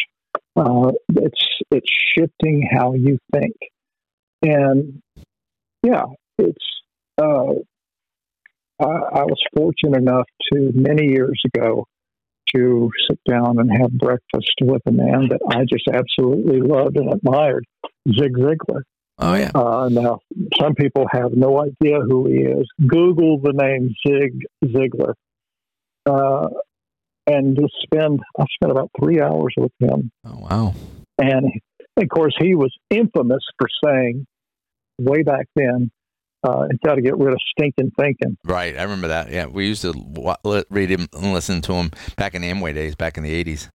[0.55, 3.55] Uh, it's it's shifting how you think,
[4.41, 5.01] and
[5.83, 6.05] yeah,
[6.37, 6.65] it's.
[7.21, 7.53] Uh,
[8.81, 11.85] I, I was fortunate enough to many years ago
[12.55, 17.13] to sit down and have breakfast with a man that I just absolutely loved and
[17.13, 17.65] admired,
[18.09, 18.81] Zig Ziglar.
[19.19, 19.51] Oh, yeah.
[19.53, 20.19] Uh, now,
[20.59, 22.67] some people have no idea who he is.
[22.85, 24.33] Google the name Zig
[24.65, 25.13] Ziglar,
[26.05, 26.47] uh,
[27.27, 28.19] and just spend.
[28.39, 30.73] I spent about three hours with him, Oh, wow.
[31.19, 31.51] and
[31.97, 34.25] of course, he was infamous for saying,
[34.99, 35.91] way back then,
[36.43, 38.77] uh, "You got to get rid of stinking thinking." Right.
[38.77, 39.31] I remember that.
[39.31, 39.47] Yeah.
[39.47, 39.93] We used to
[40.69, 43.69] read him and listen to him back in the Amway days, back in the 80s.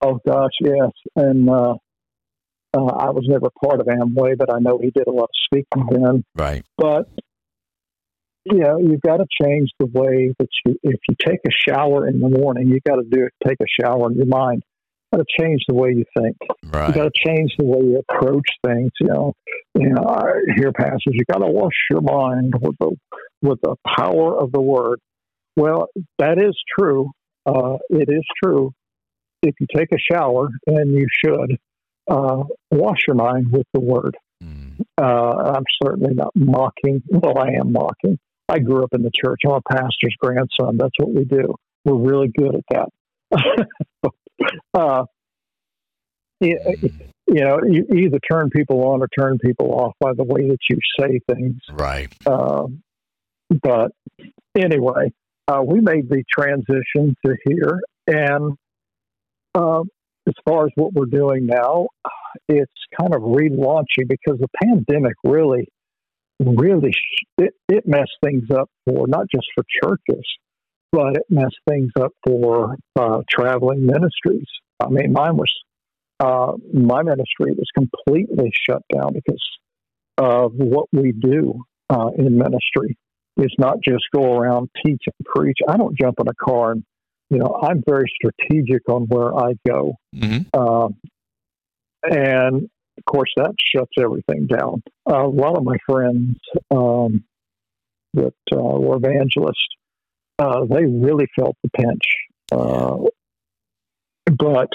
[0.00, 1.74] Oh gosh, yes, and uh,
[2.72, 5.30] uh, I was never part of Amway, but I know he did a lot of
[5.44, 6.24] speaking then.
[6.36, 6.64] Right.
[6.76, 7.08] but
[8.44, 12.06] you know you've got to change the way that you if you take a shower
[12.06, 14.62] in the morning you got to do it, take a shower in your mind
[15.12, 16.94] got to change the way you think you Right.
[16.94, 19.32] got to change the way you approach things you know
[19.74, 22.94] you know i hear passages you got to wash your mind with the
[23.42, 24.98] with the power of the word
[25.56, 27.10] well that is true
[27.46, 28.72] uh, it is true
[29.42, 31.56] if you take a shower and you should
[32.10, 34.80] uh, wash your mind with the word Mm.
[35.02, 35.02] uh,
[35.56, 37.02] I'm certainly not mocking.
[37.08, 38.20] Well, I am mocking.
[38.48, 39.40] I grew up in the church.
[39.44, 40.76] I'm a pastor's grandson.
[40.76, 41.56] That's what we do.
[41.84, 42.88] We're really good at that.
[44.74, 45.04] uh,
[46.40, 46.58] you,
[47.26, 50.58] you know, you either turn people on or turn people off by the way that
[50.70, 51.60] you say things.
[51.70, 52.12] Right.
[52.26, 52.82] Um,
[53.62, 53.92] but
[54.56, 55.12] anyway,
[55.46, 58.56] uh, we made the transition to here, and
[59.54, 59.88] um,
[60.26, 61.88] as far as what we're doing now,
[62.48, 65.68] it's kind of relaunching because the pandemic really,
[66.38, 70.24] really sh- it, it messed things up for not just for churches,
[70.92, 74.46] but it messed things up for uh, traveling ministries.
[74.80, 75.52] I mean, mine was
[76.20, 79.42] uh, my ministry was completely shut down because
[80.16, 82.96] of what we do uh, in ministry.
[83.36, 85.58] It's not just go around teach and preach.
[85.68, 86.84] I don't jump in a car and
[87.30, 89.94] you know I'm very strategic on where I go.
[90.12, 90.96] hmm Um,
[92.02, 94.82] and of course, that shuts everything down.
[95.08, 96.36] Uh, a lot of my friends
[96.70, 97.24] um,
[98.14, 99.76] that uh, were evangelists,
[100.38, 102.02] uh, they really felt the pinch.
[102.50, 102.96] Uh,
[104.38, 104.68] but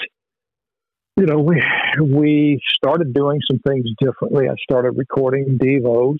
[1.16, 1.62] you know, we
[2.02, 4.48] we started doing some things differently.
[4.48, 6.16] I started recording devos,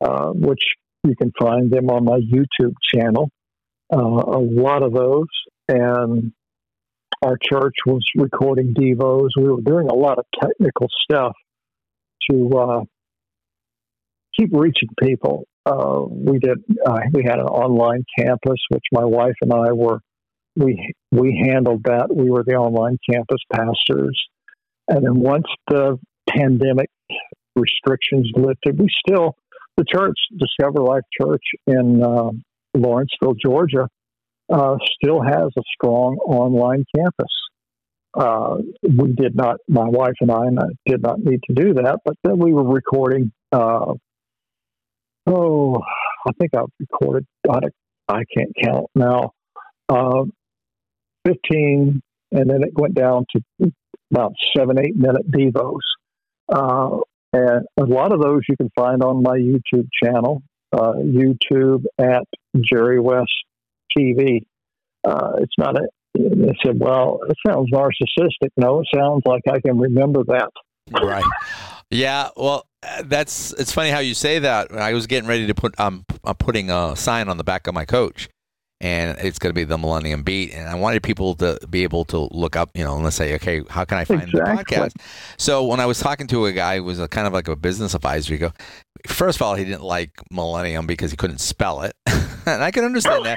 [0.00, 0.62] uh, which
[1.04, 3.30] you can find them on my YouTube channel.
[3.92, 5.26] Uh, a lot of those,
[5.68, 6.32] and
[7.24, 9.30] our church was recording devos.
[9.36, 11.34] We were doing a lot of technical stuff
[12.30, 12.80] to uh,
[14.38, 15.46] keep reaching people.
[15.64, 16.58] Uh, we did.
[16.86, 20.00] Uh, we had an online campus, which my wife and I were.
[20.54, 22.14] We we handled that.
[22.14, 24.18] We were the online campus pastors,
[24.88, 26.88] and then once the pandemic
[27.56, 29.36] restrictions lifted, we still
[29.76, 32.30] the church, Discover Life Church in uh,
[32.74, 33.88] Lawrenceville, Georgia,
[34.52, 37.32] uh, still has a strong online campus.
[38.18, 41.74] Uh, we did not, my wife and I, and I did not need to do
[41.74, 43.32] that, but then we were recording.
[43.52, 43.94] Uh,
[45.26, 45.82] oh,
[46.26, 47.26] I think I've recorded.
[47.48, 47.60] I,
[48.08, 49.32] I can't count now.
[49.88, 50.24] Uh,
[51.26, 53.72] Fifteen, and then it went down to
[54.12, 55.80] about seven, eight minute devos.
[56.48, 56.98] Uh,
[57.32, 62.22] and a lot of those you can find on my YouTube channel, uh, YouTube at
[62.60, 63.32] Jerry West
[63.96, 64.42] TV.
[65.04, 65.88] Uh, it's not a.
[66.14, 70.50] They said, "Well, it sounds narcissistic." No, it sounds like I can remember that.
[70.90, 71.24] Right.
[71.90, 72.30] Yeah.
[72.36, 72.66] Well,
[73.04, 73.52] that's.
[73.54, 74.72] It's funny how you say that.
[74.72, 75.78] I was getting ready to put.
[75.78, 78.28] Um, I'm putting a sign on the back of my coach,
[78.80, 80.52] and it's going to be the Millennium Beat.
[80.52, 83.34] And I wanted people to be able to look up, you know, and let's say,
[83.36, 84.76] okay, how can I find exactly.
[84.76, 84.92] the podcast?
[85.38, 87.56] So when I was talking to a guy who was a kind of like a
[87.56, 88.52] business advisor, you go,
[89.06, 92.84] first of all, he didn't like Millennium because he couldn't spell it, and I can
[92.84, 93.36] understand that.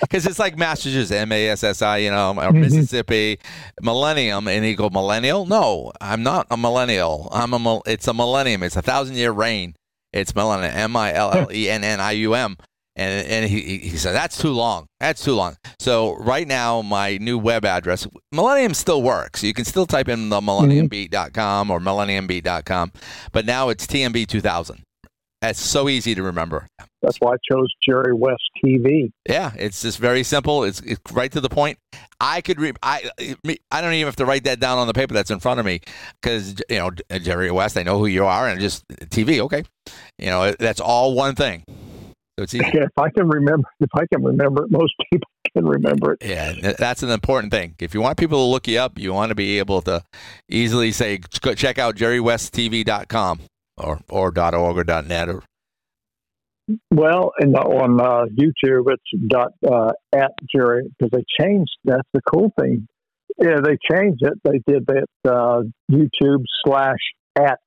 [0.00, 2.60] Because it's like Massachusetts, M A S S I, you know, or mm-hmm.
[2.60, 3.38] Mississippi,
[3.82, 5.46] Millennium, and he go millennial.
[5.46, 7.28] No, I'm not a millennial.
[7.32, 7.80] I'm a.
[7.86, 8.62] It's a millennium.
[8.62, 9.74] It's a thousand year reign.
[10.12, 10.72] It's millennium.
[10.74, 12.56] M I L L E N N I U M.
[12.98, 14.86] And, and he, he said, that's too long.
[14.98, 15.56] That's too long.
[15.78, 19.44] So right now, my new web address, Millennium still works.
[19.44, 22.92] You can still type in the millenniumbeat.com or millenniumbeat.com,
[23.30, 24.82] but now it's TMB 2000.
[25.40, 26.66] That's so easy to remember.
[27.02, 29.12] That's why I chose Jerry West TV.
[29.28, 30.64] Yeah, it's just very simple.
[30.64, 31.78] It's, it's right to the point.
[32.20, 32.76] I could read.
[32.82, 33.08] I
[33.70, 35.66] I don't even have to write that down on the paper that's in front of
[35.66, 35.80] me
[36.20, 37.76] because you know Jerry West.
[37.76, 39.38] I know who you are, and just TV.
[39.40, 39.62] Okay,
[40.18, 41.64] you know that's all one thing.
[42.38, 42.64] So it's easy.
[42.74, 46.24] Yeah, if I can remember, if I can remember it, most people can remember it.
[46.24, 47.74] Yeah, that's an important thing.
[47.80, 50.02] If you want people to look you up, you want to be able to
[50.48, 51.20] easily say,
[51.56, 53.40] check out jerrywesttv.com
[53.76, 54.58] or or .org
[54.90, 55.42] or .net or.
[56.90, 61.70] Well, and on uh, YouTube, it's dot uh, at Jerry because they changed.
[61.84, 62.86] That's the cool thing.
[63.40, 64.34] Yeah, they changed it.
[64.44, 66.98] They did that uh, YouTube slash
[67.38, 67.58] at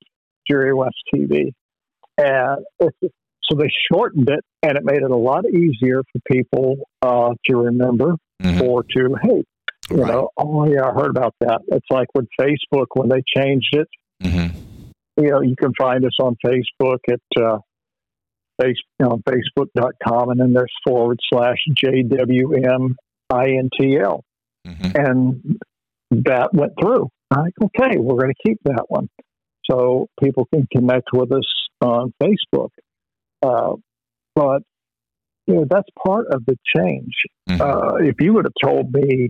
[0.50, 1.54] Jerry West TV,
[2.18, 3.14] and it's
[3.52, 7.58] so they shortened it and it made it a lot easier for people uh, to
[7.58, 8.62] remember mm-hmm.
[8.62, 9.44] or to, hey,
[9.90, 10.12] you right.
[10.12, 11.60] know, oh, yeah, I heard about that.
[11.68, 13.88] It's like with Facebook when they changed it.
[14.24, 14.58] Mm-hmm.
[15.18, 17.58] You know, you can find us on Facebook at uh,
[18.62, 22.96] face, you know, facebook.com and then there's forward slash JWMINTL.
[24.68, 24.92] Mm-hmm.
[24.96, 25.60] And
[26.12, 27.10] that went through.
[27.32, 29.10] I'm like, okay, we're going to keep that one.
[29.70, 31.48] So people can connect with us
[31.82, 32.70] on Facebook.
[33.42, 33.76] Uh,
[34.36, 34.62] but
[35.48, 37.14] you know that's part of the change.
[37.50, 37.62] Mm-hmm.
[37.62, 39.30] Uh, if you would have told me,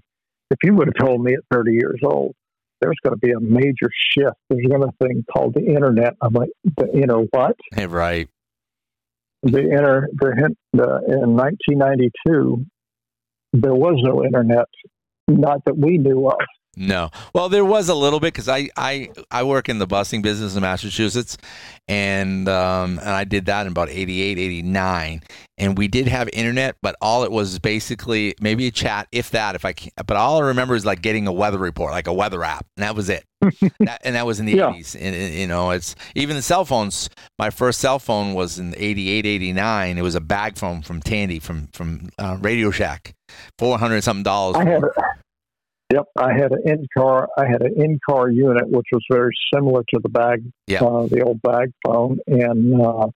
[0.49, 2.35] if you would have told me at 30 years old,
[2.81, 4.35] there's going to be a major shift.
[4.49, 6.15] There's going to be a thing called the internet.
[6.21, 7.55] I'm like, the inner what?
[7.73, 8.29] Hey, right.
[9.43, 12.65] The inner the, the in 1992,
[13.53, 14.67] there was no internet,
[15.27, 16.39] not that we knew of.
[16.77, 17.09] No.
[17.33, 20.55] Well, there was a little bit because I, I I work in the busing business
[20.55, 21.37] in Massachusetts,
[21.89, 25.21] and um, and I did that in about 88, 89.
[25.57, 29.55] and we did have internet, but all it was basically maybe a chat, if that,
[29.55, 29.91] if I can.
[30.07, 32.83] But all I remember is like getting a weather report, like a weather app, and
[32.83, 33.25] that was it.
[33.79, 34.71] that, and that was in the yeah.
[34.71, 34.95] 80s.
[34.95, 37.09] And, and, you know, it's even the cell phones.
[37.37, 39.97] My first cell phone was in 88, 89.
[39.97, 43.13] It was a bag phone from Tandy from from uh, Radio Shack,
[43.57, 44.55] four hundred something dollars.
[44.55, 44.83] I had.
[45.91, 47.27] Yep, I had an in car.
[47.37, 50.81] I had an in car unit, which was very similar to the bag, yep.
[50.81, 52.19] uh, the old bag phone.
[52.27, 53.07] And uh,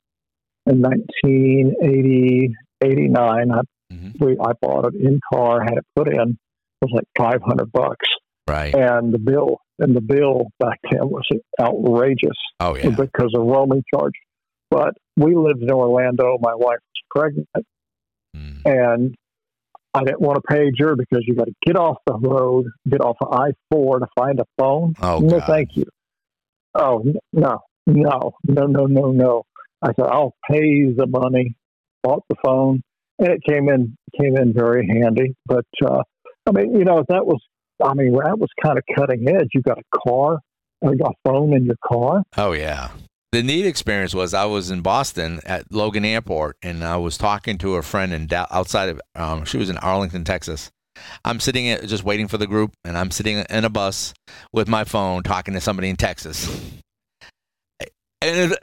[0.66, 2.54] in 1980,
[2.84, 3.62] 89, I,
[3.94, 4.26] mm-hmm.
[4.26, 6.38] we, I bought an in car, had it put in.
[6.82, 8.10] It was like 500 bucks.
[8.48, 8.76] Right.
[8.76, 11.28] And the bill and the bill back then was
[11.60, 12.38] outrageous.
[12.60, 12.90] Oh yeah.
[12.90, 14.14] Because of roaming charge.
[14.70, 16.38] But we lived in Orlando.
[16.40, 17.48] My wife was pregnant,
[18.36, 18.62] mm.
[18.66, 19.16] and
[19.96, 23.00] I didn't want to page her because you got to get off the road, get
[23.00, 24.94] off of I four to find a phone.
[25.02, 25.48] Oh, no, God.
[25.48, 25.86] thank you.
[26.78, 29.44] Oh no, no, no, no, no, no.
[29.82, 31.56] I said I'll pay the money.
[32.04, 32.84] Bought the phone,
[33.20, 35.36] and it came in came in very handy.
[35.46, 36.04] But uh,
[36.46, 37.42] I mean, you know, that was
[37.82, 39.50] I mean, that was kind of cutting edge.
[39.54, 40.40] You got a car,
[40.82, 42.24] you got a phone in your car.
[42.38, 42.90] Oh yeah.
[43.36, 47.58] The neat experience was I was in Boston at Logan Airport, and I was talking
[47.58, 49.02] to a friend in outside of.
[49.14, 50.72] Um, she was in Arlington, Texas.
[51.26, 54.14] I'm sitting at, just waiting for the group, and I'm sitting in a bus
[54.54, 56.48] with my phone talking to somebody in Texas.
[58.22, 58.56] And,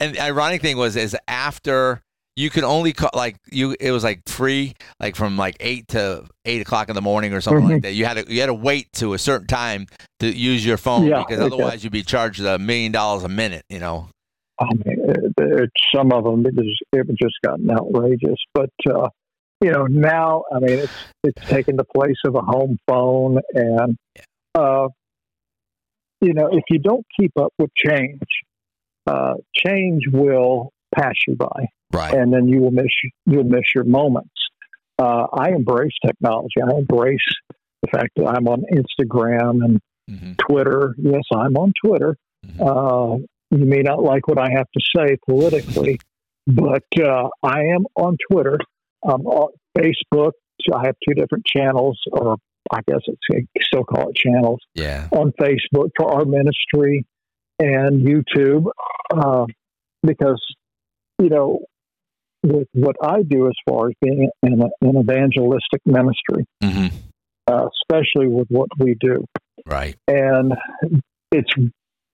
[0.00, 2.02] and the ironic thing was, is after
[2.34, 6.26] you could only call like you it was like free like from like eight to
[6.44, 7.72] eight o'clock in the morning or something mm-hmm.
[7.74, 9.86] like that you had to you had to wait to a certain time
[10.20, 13.64] to use your phone yeah, because otherwise you'd be charged a million dollars a minute
[13.70, 14.10] you know
[14.58, 18.70] I mean, it, it, some of them it was it was just gotten outrageous but
[18.90, 19.08] uh,
[19.60, 20.92] you know now I mean it's
[21.24, 23.96] it's taken the place of a home phone and
[24.54, 24.88] uh,
[26.20, 28.22] you know if you don't keep up with change
[29.06, 32.14] uh, change will pass you by right?
[32.14, 32.92] And then you will miss
[33.24, 34.34] you'll miss your moments.
[34.98, 36.60] Uh, I embrace technology.
[36.62, 37.18] I embrace
[37.82, 39.80] the fact that I'm on Instagram and
[40.10, 40.32] mm-hmm.
[40.48, 40.94] Twitter.
[40.98, 42.16] Yes, I'm on Twitter.
[42.46, 42.62] Mm-hmm.
[43.56, 45.98] You may not like what I have to say politically,
[46.46, 48.58] but uh, I am on Twitter.
[49.06, 50.32] Um, on Facebook.
[50.74, 52.38] I have two different channels, or
[52.72, 54.60] I guess it's still call it channels.
[54.74, 55.08] Yeah.
[55.12, 57.06] On Facebook for our ministry
[57.60, 58.66] and YouTube,
[59.14, 59.46] uh,
[60.02, 60.42] because
[61.20, 61.60] you know
[62.42, 66.96] with what I do as far as being an, an evangelistic ministry, mm-hmm.
[67.46, 69.24] uh, especially with what we do.
[69.66, 69.96] Right.
[70.08, 70.52] And
[71.32, 71.52] it's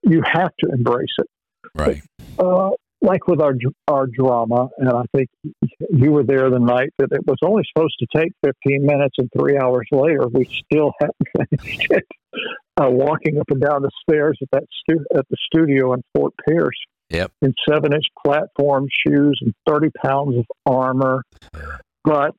[0.03, 1.27] you have to embrace it.
[1.75, 2.03] Right.
[2.39, 3.55] Uh, like with our
[3.89, 5.29] our drama, and I think
[5.91, 9.29] you were there the night that it was only supposed to take 15 minutes, and
[9.37, 12.05] three hours later, we still haven't finished it.
[12.81, 16.33] Uh, walking up and down the stairs at that stu- at the studio in Fort
[16.49, 16.79] Pierce,
[17.13, 17.31] Yep.
[17.43, 21.23] In seven inch platform shoes and 30 pounds of armor.
[22.05, 22.35] But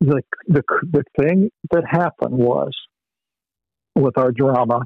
[0.00, 2.72] the, the, the thing that happened was
[3.94, 4.80] with our drama,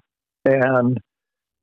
[0.44, 0.98] and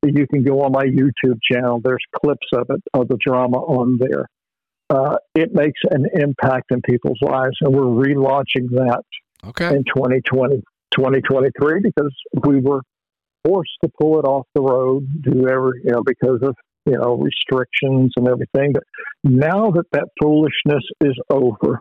[0.03, 3.97] you can go on my YouTube channel, there's clips of it, of the drama on
[3.99, 4.27] there.
[4.89, 9.03] Uh, it makes an impact in people's lives, and we're relaunching that
[9.45, 9.69] okay.
[9.69, 10.57] in 2020,
[10.91, 12.13] 2023 because
[12.45, 12.81] we were
[13.43, 17.15] forced to pull it off the road, do every, you know, because of you know,
[17.15, 18.73] restrictions and everything.
[18.73, 18.83] But
[19.23, 21.79] now that that foolishness is over,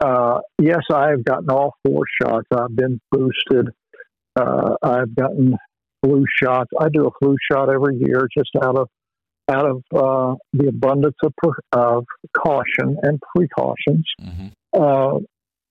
[0.00, 2.46] uh, yes, I've gotten all four shots.
[2.52, 3.68] I've been boosted.
[4.36, 5.56] Uh, I've gotten
[6.02, 6.70] flu shots.
[6.78, 8.88] I do a flu shot every year, just out of
[9.48, 11.32] out of uh, the abundance of,
[11.72, 12.04] of
[12.36, 14.04] caution and precautions.
[14.20, 14.48] Mm-hmm.
[14.74, 15.18] Uh,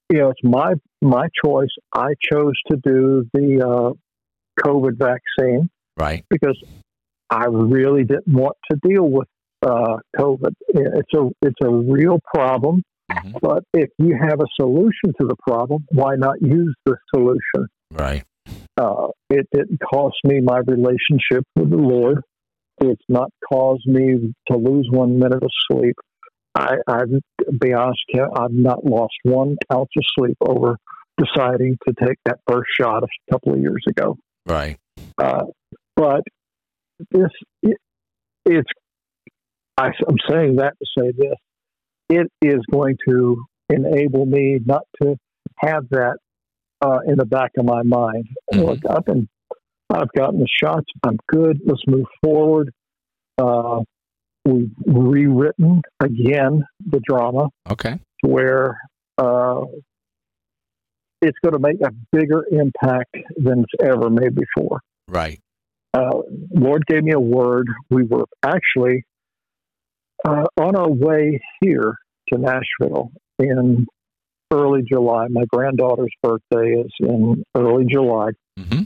[0.09, 1.69] you know, it's my my choice.
[1.93, 6.25] I chose to do the uh, COVID vaccine, right?
[6.29, 6.61] Because
[7.29, 9.27] I really didn't want to deal with
[9.61, 10.53] uh, COVID.
[10.69, 13.37] It's a it's a real problem, mm-hmm.
[13.41, 17.67] but if you have a solution to the problem, why not use the solution?
[17.91, 18.23] Right.
[18.77, 22.21] Uh, it didn't cost me my relationship with the Lord.
[22.79, 25.95] It's not caused me to lose one minute of sleep.
[26.55, 27.01] I, I
[27.59, 30.77] be honest, I've not lost one ounce of sleep over
[31.17, 34.17] deciding to take that first shot a couple of years ago.
[34.45, 34.77] Right.
[35.17, 35.45] Uh,
[35.95, 36.21] but
[37.11, 37.29] this
[37.63, 37.77] it,
[38.45, 38.69] it's
[39.77, 41.35] I, I'm saying that to say this
[42.09, 45.15] it is going to enable me not to
[45.57, 46.17] have that
[46.81, 48.27] uh, in the back of my mind.
[48.53, 48.65] Mm-hmm.
[48.65, 49.27] Look, I've been,
[49.89, 50.85] I've gotten the shots.
[51.03, 51.59] I'm good.
[51.65, 52.71] Let's move forward.
[53.37, 53.81] Uh,
[54.45, 57.49] we've rewritten again the drama.
[57.69, 57.99] Okay.
[58.21, 58.77] Where
[59.17, 59.61] uh,
[61.21, 64.81] it's going to make a bigger impact than it's ever made before.
[65.07, 65.39] Right
[65.97, 66.21] uh,
[66.51, 67.67] Lord gave me a word.
[67.89, 69.05] We were actually
[70.27, 71.95] uh, on our way here
[72.31, 73.87] to Nashville in
[74.51, 75.27] early July.
[75.29, 78.29] My granddaughter's birthday is in early July.
[78.59, 78.83] Mm-hmm.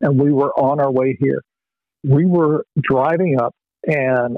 [0.00, 1.42] And we were on our way here.
[2.04, 3.54] We were driving up
[3.86, 4.36] and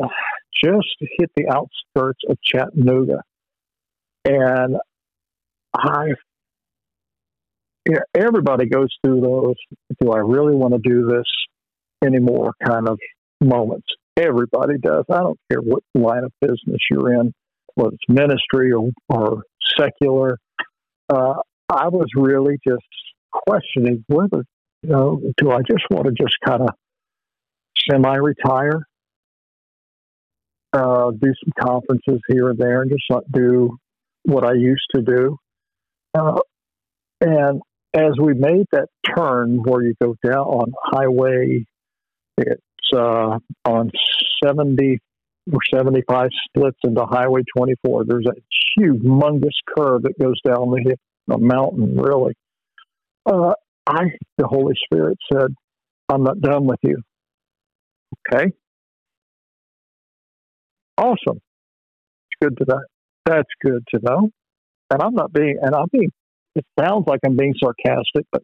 [0.62, 3.22] just hit the outskirts of Chattanooga.
[4.24, 4.76] And
[5.74, 6.06] I,
[7.86, 9.56] you know, everybody goes through those.
[10.00, 11.26] Do I really want to do this?
[12.04, 12.98] anymore kind of
[13.40, 13.86] moments.
[14.16, 15.04] Everybody does.
[15.10, 17.32] I don't care what line of business you're in,
[17.74, 19.42] whether it's ministry or, or
[19.76, 20.38] secular.
[21.08, 21.34] Uh,
[21.68, 22.82] I was really just
[23.32, 24.44] questioning whether,
[24.82, 26.70] you know, do I just want to just kind of
[27.90, 28.86] semi retire,
[30.72, 33.76] uh, do some conferences here and there, and just not do
[34.24, 35.36] what I used to do?
[36.14, 36.40] Uh,
[37.20, 37.60] and
[37.94, 41.64] as we made that turn where you go down on Highway
[42.36, 42.62] it's
[42.94, 43.90] uh, on
[44.44, 44.98] 70 or
[45.72, 48.04] 75 splits into Highway 24.
[48.04, 52.34] There's a humongous curve that goes down the, the mountain, really.
[53.26, 53.52] Uh,
[53.86, 54.04] I,
[54.38, 55.54] the Holy Spirit said,
[56.08, 57.02] I'm not done with you.
[58.32, 58.52] Okay.
[60.96, 61.40] Awesome.
[61.40, 62.80] It's good to know.
[63.26, 64.30] That's good to know.
[64.90, 66.10] And I'm not being, and I'm being,
[66.54, 68.42] it sounds like I'm being sarcastic, but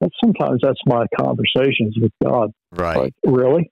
[0.00, 2.50] that's, sometimes that's my conversations with God.
[2.72, 2.96] Right.
[2.96, 3.70] Like, really?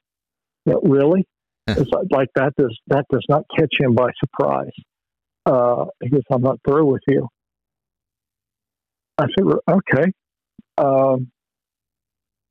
[0.67, 1.27] Yeah, really?
[1.67, 4.73] It's like, that does that does not catch him by surprise.
[5.47, 7.29] Uh, he goes, I'm not through with you.
[9.19, 10.13] I said, okay.
[10.79, 11.31] Um,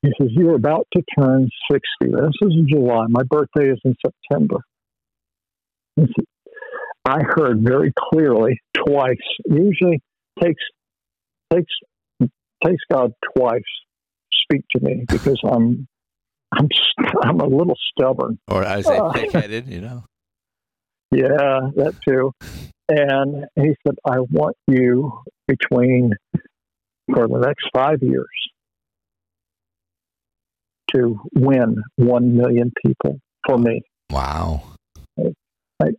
[0.02, 1.82] he says, You're about to turn 60.
[2.02, 3.06] This is in July.
[3.10, 4.62] My birthday is in September.
[7.06, 9.18] I heard very clearly twice.
[9.46, 10.02] Usually
[10.42, 10.64] takes
[11.52, 11.74] takes
[12.64, 13.62] takes God twice
[14.44, 15.88] speak to me because I'm
[16.54, 16.68] I'm
[17.24, 18.40] I'm a little stubborn.
[18.48, 20.04] Or I say uh, thick-headed, you know.
[21.14, 22.32] Yeah, that too.
[22.88, 25.12] And he said, "I want you
[25.46, 26.14] between
[27.14, 28.30] for the next five years
[30.94, 34.64] to win one million people for me." Wow.
[35.82, 35.90] I,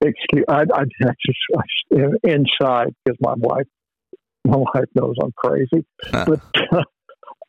[0.00, 3.66] excuse, I, I, I just I, inside because my wife,
[4.46, 6.40] my wife knows I'm crazy, but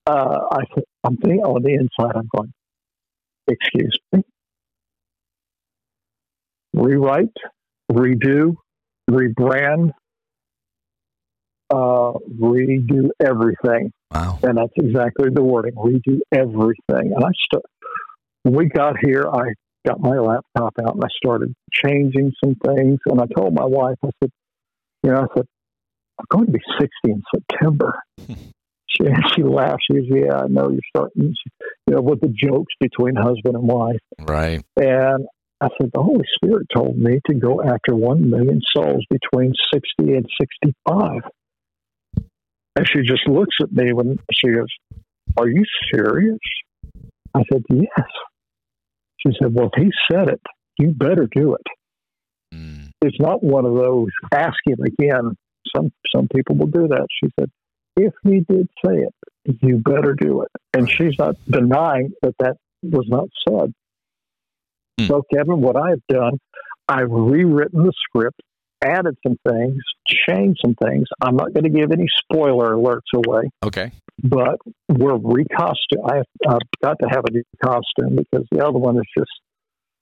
[0.08, 2.54] uh, I, I'm thinking on the inside, I'm going,
[3.48, 4.24] excuse me,
[6.74, 7.36] rewrite,
[7.92, 8.56] redo,
[9.10, 9.92] rebrand,
[11.70, 13.92] uh, redo everything.
[14.12, 14.40] Wow.
[14.44, 17.14] And that's exactly the wording, redo everything.
[17.14, 17.66] And I st-
[18.44, 19.54] when we got here, I
[19.86, 23.00] got my laptop out and I started changing some things.
[23.08, 24.32] And I told my wife, I said,
[25.04, 25.46] you know, I said,
[26.20, 28.00] I'm going to be 60 in September.
[28.98, 29.84] she, she laughed.
[29.90, 31.34] She goes, "Yeah, I know you're starting,
[31.88, 34.64] you know, with the jokes between husband and wife." Right.
[34.76, 35.26] And
[35.62, 40.16] I said, "The Holy Spirit told me to go after one million souls between sixty
[40.16, 41.22] and sixty-five.
[42.76, 44.68] And she just looks at me when she goes,
[45.38, 46.40] "Are you serious?"
[47.34, 48.08] I said, "Yes."
[49.26, 50.42] She said, "Well, if he said it,
[50.80, 52.92] you better do it." Mm.
[53.02, 55.36] It's not one of those ask him again.
[55.76, 57.08] Some some people will do that.
[57.22, 57.50] She said,
[57.98, 59.14] if he did say it,
[59.62, 60.52] you better do it.
[60.74, 63.74] And she's not denying that that was not said.
[65.00, 65.06] Hmm.
[65.06, 66.40] So, Kevin, what I've done,
[66.88, 68.40] I've rewritten the script,
[68.84, 71.08] added some things, changed some things.
[71.22, 73.50] I'm not going to give any spoiler alerts away.
[73.64, 73.92] Okay.
[74.24, 76.06] But we're recostuming.
[76.06, 79.32] I've, I've got to have a new costume because the other one is just,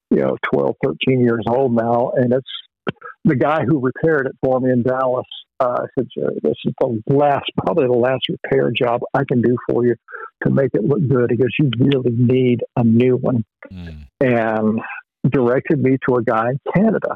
[0.09, 2.11] you know, 12, 13 years old now.
[2.15, 5.25] And it's the guy who repaired it for me in Dallas
[5.59, 6.07] I said,
[6.43, 9.95] this is the last, probably the last repair job I can do for you
[10.43, 11.31] to make it look good.
[11.31, 13.45] He goes, you really need a new one.
[13.71, 14.07] Mm.
[14.19, 14.81] And
[15.29, 17.15] directed me to a guy in Canada.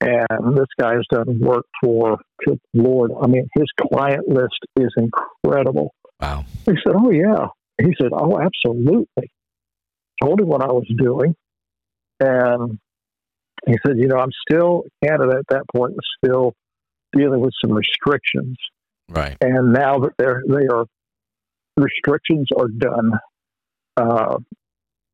[0.00, 4.92] And this guy has done work for, good Lord, I mean, his client list is
[4.96, 5.94] incredible.
[6.20, 6.44] Wow.
[6.66, 7.46] He said, oh, yeah.
[7.80, 9.32] He said, oh, absolutely.
[10.20, 11.34] Told him what I was doing.
[12.20, 12.78] And
[13.66, 16.54] he said, you know, I'm still, Canada at that point was still
[17.12, 18.56] dealing with some restrictions.
[19.08, 19.36] Right.
[19.40, 20.86] And now that they're they are
[21.76, 23.12] restrictions are done,
[23.96, 24.38] uh,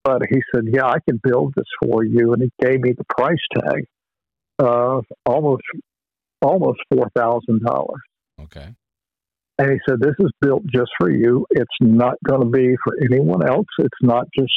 [0.04, 3.04] but he said, "Yeah, I can build this for you," and he gave me the
[3.04, 3.86] price tag
[4.58, 5.62] of almost
[6.42, 8.00] almost four thousand dollars.
[8.40, 8.74] Okay.
[9.58, 11.46] And he said, "This is built just for you.
[11.50, 13.66] It's not going to be for anyone else.
[13.78, 14.52] It's not just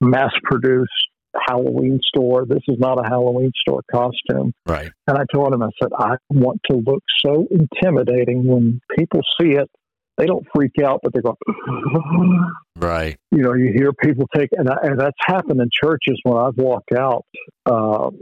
[0.00, 1.08] mass produced
[1.48, 2.44] Halloween store.
[2.46, 4.52] This is not a Halloween store costume.
[4.66, 4.90] Right.
[5.06, 9.50] And I told him, I said, I want to look so intimidating when people see
[9.50, 9.70] it.
[10.16, 11.36] They don't freak out, but they go,
[12.76, 13.16] right.
[13.30, 16.56] You know, you hear people take, and, I, and that's happened in churches when I've
[16.56, 17.24] walked out.
[17.70, 18.20] Um,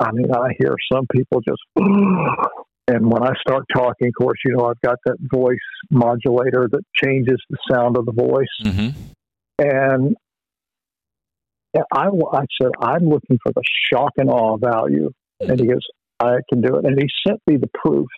[0.00, 4.56] I mean, I hear some people just, and when I start talking, of course, you
[4.56, 5.56] know, I've got that voice
[5.90, 8.48] modulator that changes the sound of the voice.
[8.64, 9.00] Mm-hmm.
[9.60, 10.16] And
[11.92, 13.62] I, I said, I'm looking for the
[13.92, 15.12] shock and awe value.
[15.40, 15.86] And he goes,
[16.18, 16.84] I can do it.
[16.84, 18.08] And he sent me the proofs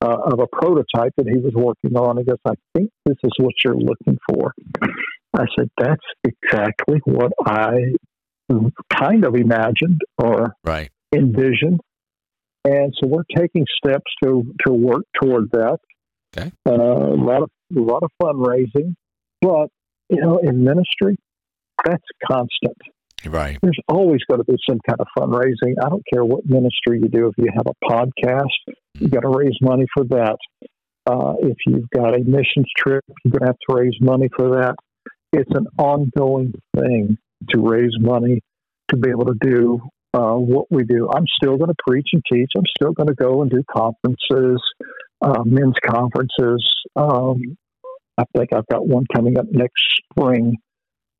[0.00, 2.18] uh, of a prototype that he was working on.
[2.18, 4.52] He goes, I think this is what you're looking for.
[5.34, 7.94] I said, that's exactly what I
[8.92, 10.90] kind of imagined or right.
[11.12, 11.80] envisioned.
[12.64, 15.78] And so we're taking steps to, to work toward that.
[16.36, 16.52] Okay.
[16.66, 18.94] Uh, a lot of a lot of fundraising,
[19.40, 19.68] but
[20.08, 21.16] you know, in ministry,
[21.84, 22.76] that's constant.
[23.26, 23.58] Right.
[23.62, 25.74] There's always going to be some kind of fundraising.
[25.82, 27.28] I don't care what ministry you do.
[27.28, 30.36] If you have a podcast, you've got to raise money for that.
[31.06, 34.60] Uh, if you've got a missions trip, you're going to have to raise money for
[34.60, 34.74] that.
[35.32, 37.18] It's an ongoing thing
[37.50, 38.40] to raise money
[38.90, 39.80] to be able to do
[40.14, 41.08] uh, what we do.
[41.14, 42.50] I'm still going to preach and teach.
[42.56, 44.62] I'm still going to go and do conferences,
[45.20, 46.64] uh, men's conferences,
[46.96, 47.56] Um,
[48.16, 50.56] I think I've got one coming up next spring.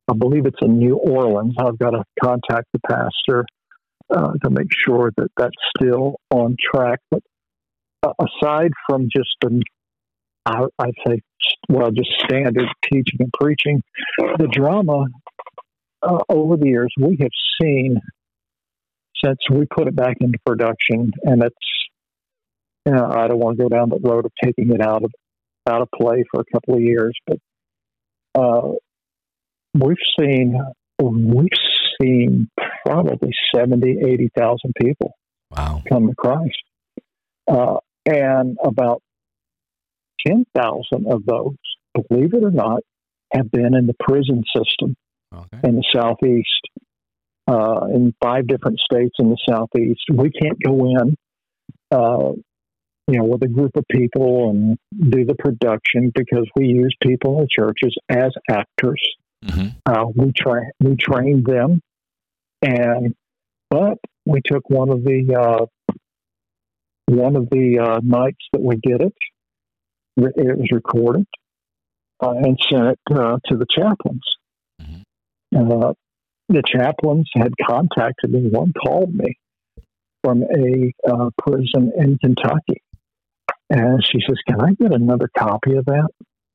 [0.09, 1.55] I believe it's in New Orleans.
[1.59, 3.47] I've got to contact the pastor
[4.15, 7.01] uh, to make sure that that's still on track.
[7.11, 7.23] But
[8.03, 9.63] uh, aside from just the,
[10.45, 11.21] I, I'd say,
[11.69, 13.83] well, just standard teaching and preaching,
[14.19, 15.07] the drama
[16.03, 17.31] uh, over the years we have
[17.61, 17.99] seen
[19.25, 21.57] since we put it back into production, and it's
[22.85, 25.11] you know, I don't want to go down the road of taking it out of
[25.67, 27.39] out of play for a couple of years, but
[28.35, 28.73] uh,
[29.75, 30.59] we've seen
[31.03, 31.49] we've
[32.01, 32.49] seen
[32.87, 35.13] probably 70, 80,000 people
[35.51, 35.83] Wow.
[35.89, 36.63] come to Christ,
[37.49, 39.03] uh, and about
[40.27, 41.55] ten thousand of those,
[42.09, 42.81] believe it or not,
[43.33, 44.97] have been in the prison system
[45.33, 45.69] Okay.
[45.69, 46.49] in the southeast,
[47.47, 50.03] uh, in five different states in the southeast.
[50.13, 51.17] We can't go in,
[51.91, 52.33] uh,
[53.09, 54.79] you know, with a group of people and
[55.11, 59.01] do the production because we use people in churches as actors.
[59.45, 61.81] Hmm Uh, we train we trained them,
[62.63, 63.15] and
[63.71, 65.67] but we took one of the uh,
[67.07, 69.15] one of the uh, nights that we did it.
[70.17, 71.27] It was recorded
[72.23, 74.23] uh, and sent it uh, to the chaplains.
[74.81, 75.03] Mhm.
[75.55, 75.93] Uh,
[76.49, 78.49] the chaplains had contacted me.
[78.51, 79.39] One called me
[80.23, 82.83] from a uh, prison in Kentucky,
[83.71, 86.09] and she says, "Can I get another copy of that?"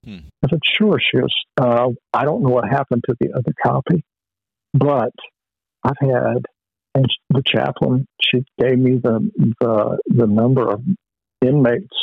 [0.05, 0.17] Hmm.
[0.43, 4.03] I said, "Sure." She goes, uh, "I don't know what happened to the other copy,
[4.73, 5.13] but
[5.83, 6.45] I've had."
[6.95, 9.29] And the chaplain, she gave me the
[9.61, 10.81] the the number of
[11.41, 11.95] inmates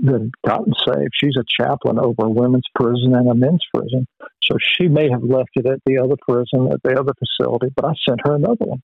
[0.00, 1.12] that had gotten saved.
[1.14, 4.06] She's a chaplain over a women's prison and a men's prison.
[4.42, 7.84] So she may have left it at the other prison, at the other facility, but
[7.84, 8.82] I sent her another one.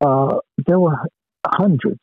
[0.00, 0.96] Uh, there were
[1.46, 2.00] hundreds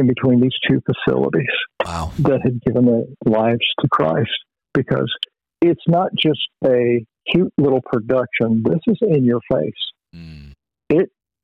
[0.00, 1.46] in between these two facilities
[1.84, 2.10] Wow.
[2.20, 4.30] that had given their lives to Christ
[4.74, 5.12] because
[5.60, 8.62] it's not just a cute little production.
[8.64, 9.72] This is in your face.
[10.14, 10.54] Mm.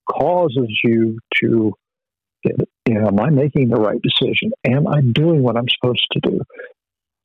[0.08, 1.72] Causes you to,
[2.44, 2.54] get,
[2.86, 4.52] you know, am I making the right decision?
[4.64, 6.40] Am I doing what I'm supposed to do?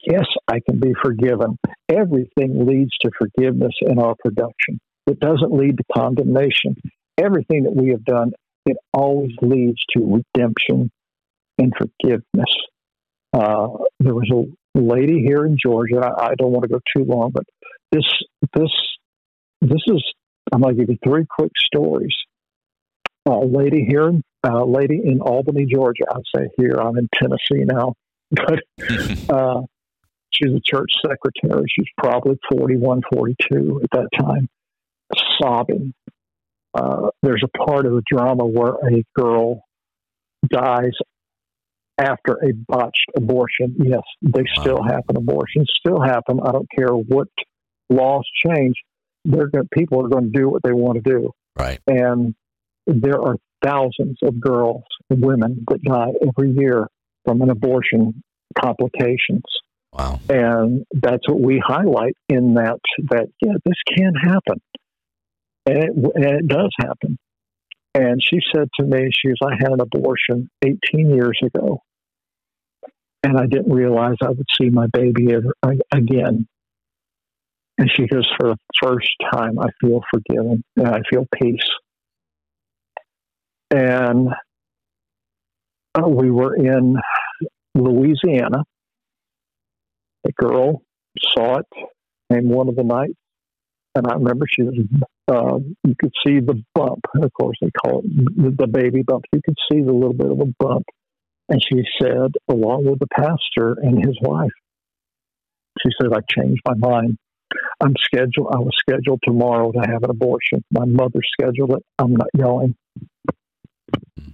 [0.04, 1.60] Yes, I can be forgiven.
[1.90, 4.80] Everything leads to forgiveness in our production.
[5.06, 6.76] It doesn't lead to condemnation.
[7.20, 8.32] Everything that we have done,
[8.66, 10.90] it always leads to redemption
[11.62, 12.50] and forgiveness.
[13.34, 13.68] Uh,
[14.00, 16.00] there was a lady here in Georgia.
[16.04, 17.44] I, I don't want to go too long, but
[17.92, 18.06] this
[18.54, 18.72] this
[19.62, 20.04] this is.
[20.52, 22.16] I'm going to give you three quick stories.
[23.26, 24.12] A lady here,
[24.44, 26.04] a lady in Albany, Georgia.
[26.12, 26.76] I'd say here.
[26.82, 27.94] I'm in Tennessee now,
[28.32, 28.60] but
[29.30, 29.62] uh,
[30.32, 31.66] she's a church secretary.
[31.74, 34.50] She's probably 41, 42 at that time,
[35.40, 35.94] sobbing.
[36.74, 39.64] Uh, there's a part of the drama where a girl
[40.50, 40.94] dies
[42.02, 43.76] after a botched abortion.
[43.78, 45.18] Yes, they still happen.
[45.18, 46.40] Abortions still happen.
[46.44, 47.28] I don't care what
[47.90, 48.76] laws change.
[49.26, 51.80] They're going, people are going to do what they want to do, Right.
[51.88, 52.34] and
[52.88, 56.88] there are thousands of girls and women that die every year
[57.26, 58.24] from an abortion
[58.60, 59.44] complications
[59.94, 60.20] Wow.
[60.30, 62.80] and that's what we highlight in that
[63.12, 64.60] that yeah this can happen
[65.68, 67.20] and it, and it does happen
[67.94, 71.82] and she said to me she was i had an abortion 18 years ago
[73.24, 75.54] and i didn't realize i would see my baby ever,
[75.92, 76.48] again
[77.78, 81.70] and she goes for the first time i feel forgiven and i feel peace
[83.70, 84.30] and
[85.96, 86.98] uh, we were in
[87.76, 88.64] louisiana
[90.28, 90.82] a girl
[91.34, 91.66] saw it
[92.30, 93.14] in one of the nights,
[93.96, 94.76] and I remember she was.
[95.28, 97.06] Uh, you could see the bump.
[97.22, 99.26] Of course, they call it the baby bump.
[99.32, 100.86] You could see the little bit of a bump,
[101.52, 104.54] and she said, along with the pastor and his wife,
[105.84, 107.18] she said, "I changed my mind.
[107.82, 108.48] I'm scheduled.
[108.54, 110.64] I was scheduled tomorrow to have an abortion.
[110.72, 111.84] My mother scheduled it.
[112.00, 112.76] I'm not going."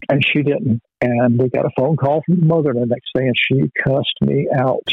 [0.10, 0.82] And she didn't.
[1.02, 4.22] And we got a phone call from the mother the next day, and she cussed
[4.22, 4.88] me out.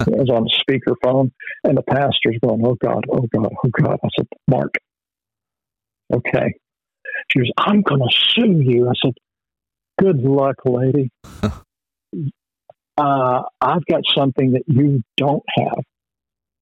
[0.00, 1.30] It was on a speakerphone,
[1.62, 4.72] and the pastor's going, "Oh God, oh God, oh God." I said, "Mark,
[6.10, 6.54] okay."
[7.30, 9.14] She goes, "I'm going to sue you." I said,
[9.98, 11.10] "Good luck, lady.
[12.98, 15.84] Uh, I've got something that you don't have."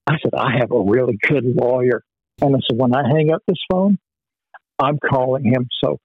[0.07, 2.03] I said, "I have a really good lawyer,"
[2.41, 3.97] and I said, "When I hang up this phone,
[4.79, 5.67] I'm calling him.
[5.83, 5.97] So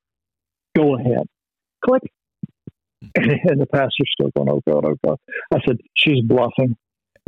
[0.77, 1.27] go ahead."
[1.85, 2.03] Click.
[3.17, 5.19] And the pastor's still going, "Oh God, oh God."
[5.53, 6.77] I said, "She's bluffing."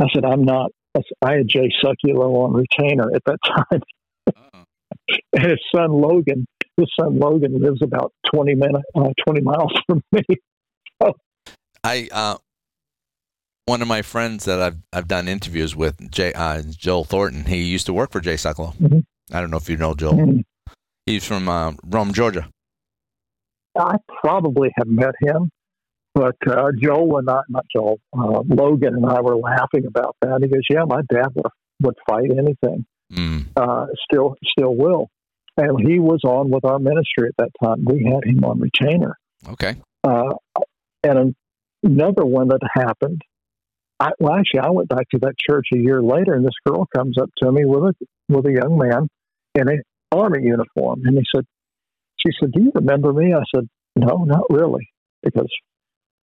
[0.00, 0.70] I said, I'm not.
[0.96, 3.80] I, said, I had Jay Sekulow on retainer at that time.
[4.26, 4.64] Uh-uh.
[5.32, 6.46] and his son Logan,
[6.76, 10.22] his son Logan lives about 20 minutes, uh, 20 miles from me.
[11.84, 12.36] I uh,
[13.66, 17.44] one of my friends that I've I've done interviews with, Jay, uh, Joel Thornton.
[17.44, 18.74] He used to work for Jay Sekulow.
[18.76, 19.04] Mhm.
[19.32, 20.14] I don't know if you know Joel.
[20.14, 20.44] Mhm.
[21.06, 22.48] He's from uh, Rome, Georgia.
[23.76, 25.50] I probably have met him,
[26.14, 30.40] but uh, Joel and I, not Joel, uh, Logan and I were laughing about that.
[30.42, 31.46] He goes, "Yeah, my dad would,
[31.82, 32.84] would fight anything.
[33.12, 33.46] Mm.
[33.56, 35.08] Uh, still, still will."
[35.56, 37.84] And he was on with our ministry at that time.
[37.84, 39.16] We had him on retainer.
[39.50, 39.76] Okay.
[40.04, 40.34] Uh,
[41.02, 41.34] and
[41.82, 43.22] another one that happened.
[44.00, 46.88] I, well, actually, I went back to that church a year later, and this girl
[46.94, 49.08] comes up to me with a with a young man
[49.54, 51.44] in an army uniform, and he said,
[52.16, 54.88] "She said, do you remember me?" I said, "No, not really,
[55.22, 55.48] because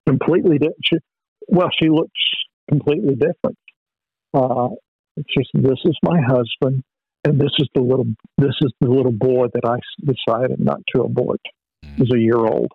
[0.07, 0.97] completely different." She,
[1.49, 2.21] well, she looks
[2.69, 3.59] completely different.
[4.35, 4.71] Uh,
[5.29, 6.83] she said, "This is my husband,
[7.25, 8.07] and this is the little
[8.39, 11.41] this is the little boy that I decided not to abort.
[11.83, 12.73] He was a year old."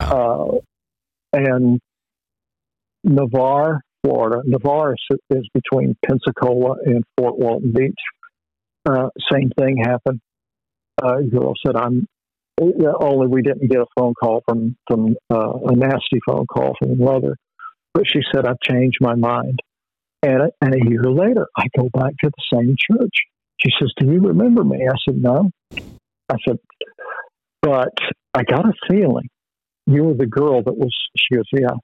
[0.00, 0.58] Uh,
[1.32, 1.80] and
[3.04, 4.42] Navarre, Florida.
[4.44, 7.94] Navarre is, is between Pensacola and Fort Walton Beach.
[8.88, 10.20] Uh, same thing happened.
[11.02, 12.06] Uh, girl said, "I'm."
[12.60, 16.90] Only we didn't get a phone call from from uh, a nasty phone call from
[16.90, 17.36] the mother,
[17.94, 19.58] but she said, "I've changed my mind."
[20.22, 23.14] And and a year later, I go back to the same church.
[23.58, 25.50] She says, "Do you remember me?" I said, "No."
[26.28, 26.58] I said,
[27.62, 27.94] "But
[28.34, 29.28] I got a feeling
[29.86, 31.76] you were the girl that was." She goes, "Yeah,"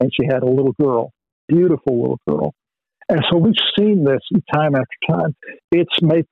[0.00, 1.12] and she had a little girl,
[1.48, 2.54] beautiful little girl.
[3.08, 4.20] And so we've seen this
[4.52, 5.34] time after time.
[5.72, 6.26] It's make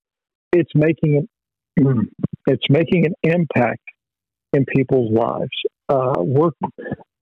[0.52, 1.28] it's making
[1.76, 2.10] an
[2.46, 3.82] it's making an impact
[4.52, 5.50] in people's lives.
[5.88, 6.50] Uh, we're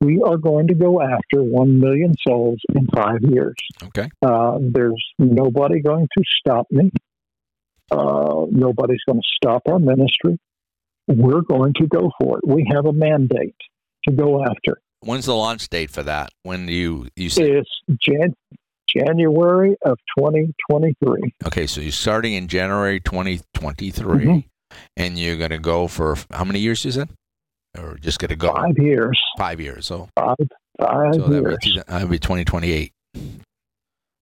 [0.01, 3.55] we are going to go after one million souls in five years.
[3.83, 4.09] Okay.
[4.23, 6.91] Uh, there's nobody going to stop me.
[7.91, 10.39] Uh, nobody's going to stop our ministry.
[11.09, 12.47] We're going to go for it.
[12.47, 13.57] We have a mandate
[14.09, 14.79] to go after.
[15.01, 16.31] When's the launch date for that?
[16.43, 17.51] When do you you say?
[17.51, 18.35] It's Jan-
[18.89, 21.35] January of 2023.
[21.47, 24.45] Okay, so you're starting in January 2023, Mhm.
[24.97, 26.85] and you're going to go for how many years?
[26.85, 27.09] You said,
[27.79, 29.21] or just going to go Five years.
[29.39, 29.87] Five years.
[29.87, 30.37] So, Five,
[30.81, 31.43] five so years.
[31.43, 32.93] would be, that'd be 2028.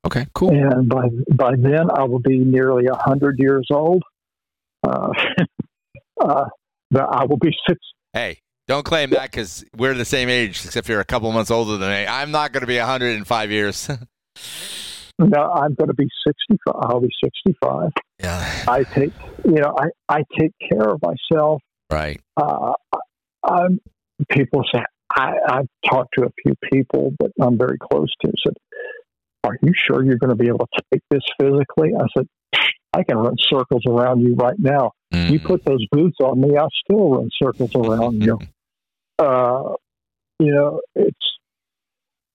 [0.07, 0.51] Okay, cool.
[0.51, 4.03] and by by then I will be nearly a hundred years old.
[4.87, 5.09] Uh,
[6.20, 6.45] uh,
[6.95, 7.78] I will be six.
[8.12, 11.77] Hey, don't claim that because we're the same age, except you're a couple months older
[11.77, 12.07] than me.
[12.07, 13.89] I'm not going to be 100 in five years.
[15.17, 16.75] No, I'm going to be sixty-five.
[16.91, 17.91] I'll be sixty-five.
[18.21, 19.12] yeah, I take,
[19.45, 21.62] you know, I I take care of myself.
[21.89, 22.21] right.
[22.37, 22.73] Uh,
[23.45, 23.79] I'm,
[24.29, 24.81] people say
[25.17, 28.33] I, I've talked to a few people that I'm very close to.
[28.45, 28.55] Said,
[29.45, 32.27] "Are you sure you're going to be able to take this physically?" I said,
[32.93, 35.45] "I can run circles around you right now." You Mm.
[35.45, 38.37] put those boots on me, I'll still run circles around you.
[39.19, 39.75] Uh,
[40.39, 41.17] you know, it's,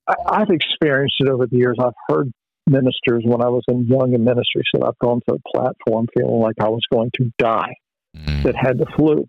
[0.07, 1.77] I, I've experienced it over the years.
[1.79, 2.31] I've heard
[2.67, 6.39] ministers when I was in young in ministry said I've gone to a platform feeling
[6.39, 7.73] like I was going to die
[8.17, 8.43] Mm.
[8.43, 9.27] that had the flu.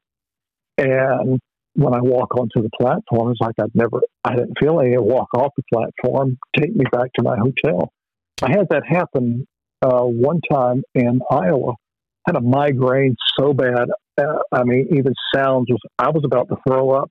[0.78, 1.38] And
[1.74, 5.28] when I walk onto the platform, it's like I'd never, I didn't feel any walk
[5.34, 7.92] off the platform, take me back to my hotel.
[8.42, 9.46] I had that happen
[9.82, 11.74] uh, one time in Iowa.
[12.26, 13.88] Had a migraine so bad.
[14.18, 17.10] Uh, I mean, even sounds was, I was about to throw up.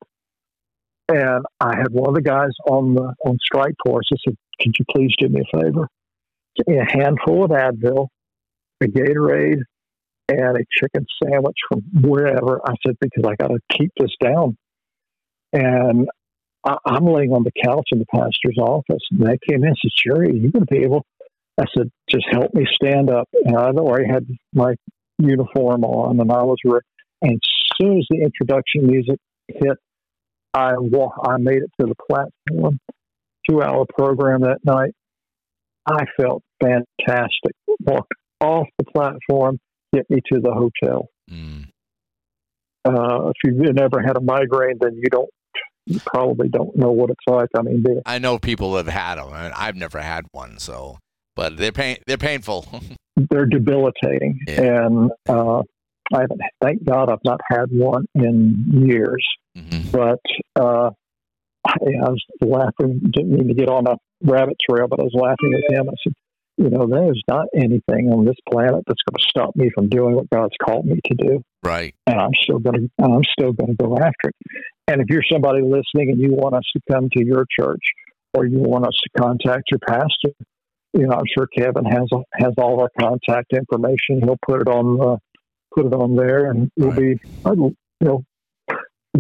[1.10, 4.08] And I had one of the guys on the on strike force.
[4.14, 5.88] I said, "Could you please do me a favor?
[6.56, 8.08] Get me a handful of Advil,
[8.82, 9.64] a Gatorade,
[10.30, 12.62] and a chicken sandwich from wherever.
[12.64, 14.58] I said, because I got to keep this down.
[15.52, 16.08] And
[16.64, 19.04] I, I'm laying on the couch in the pastor's office.
[19.12, 21.06] And they came in and said, Sherry, are you going to be able?
[21.60, 23.28] I said, just help me stand up.
[23.34, 24.76] And I already had my
[25.18, 26.80] uniform on and I was, re-
[27.22, 29.78] and as soon as the introduction music hit,
[30.54, 32.80] I wa- I made it to the platform,
[33.50, 34.94] two hour program that night.
[35.86, 37.54] I felt fantastic.
[37.82, 39.60] Walked off the platform,
[39.94, 41.08] get me to the hotel.
[41.32, 41.66] Mm.
[42.86, 45.30] Uh, if you've never had a migraine, then you don't,
[45.86, 47.50] you probably don't know what it's like.
[47.58, 49.30] I mean, they, I know people have had them.
[49.34, 50.98] I mean, I've never had one, so
[51.36, 52.66] but they're pain they're painful.
[53.30, 54.86] they're debilitating, Yeah.
[54.86, 55.60] and uh,
[56.14, 56.42] I haven't.
[56.62, 59.26] Thank God, I've not had one in years.
[59.60, 59.92] Mhm.
[59.92, 60.22] But
[60.62, 60.92] uh,
[61.68, 63.02] I, I was laughing.
[63.12, 65.90] Didn't mean to get on a rabbit trail, but I was laughing with him.
[65.90, 66.14] I said,
[66.58, 69.90] "You know, there is not anything on this planet that's going to stop me from
[69.90, 71.94] doing what God's called me to do." Right.
[72.08, 74.36] and I'm still going to I'm still going to go after it.
[74.88, 77.84] And if you're somebody listening and you want us to come to your church
[78.34, 80.34] or you want us to contact your pastor,
[80.94, 84.22] you know I'm sure Kevin has has all our contact information.
[84.24, 85.18] He'll put it on uh,
[85.76, 88.24] put it on there, and we'll be you know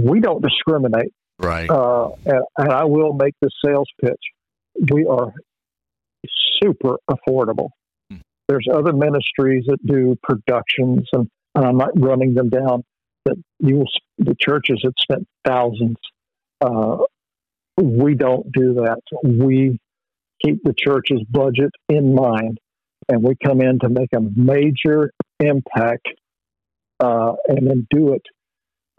[0.06, 1.14] we don't discriminate.
[1.40, 1.70] Right.
[1.70, 4.22] Uh, and, and I will make the sales pitch.
[4.92, 5.34] We are
[6.62, 7.70] super affordable.
[8.10, 8.18] Hmm.
[8.48, 12.84] There's other ministries that do productions, and, and I'm not running them down.
[13.26, 15.98] That you will, the churches that spent thousands.
[16.62, 16.98] Uh,
[17.78, 19.02] we don't do that.
[19.24, 19.80] We
[20.44, 22.60] keep the church's budget in mind,
[23.08, 26.08] and we come in to make a major impact,
[27.00, 28.22] uh, and then do it.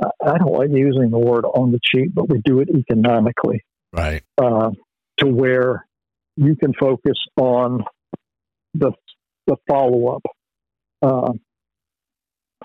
[0.02, 4.22] I don't like using the word on the cheap, but we do it economically Right.
[4.38, 4.70] uh,
[5.18, 5.86] to where
[6.36, 7.84] you can focus on
[8.74, 8.92] the
[9.46, 10.22] the follow up,
[11.02, 11.32] uh,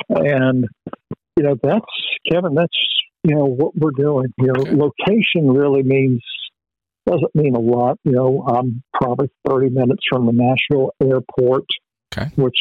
[0.10, 0.66] and
[1.38, 1.86] you know that's
[2.32, 2.54] Kevin.
[2.54, 2.78] That's
[3.24, 4.28] you know what we're doing.
[4.38, 4.76] You know, Okay.
[4.76, 6.22] location really means
[7.08, 7.98] doesn't mean a lot.
[8.04, 11.66] You know, I'm probably 30 minutes from the Nashville airport,
[12.16, 12.30] Okay.
[12.36, 12.58] which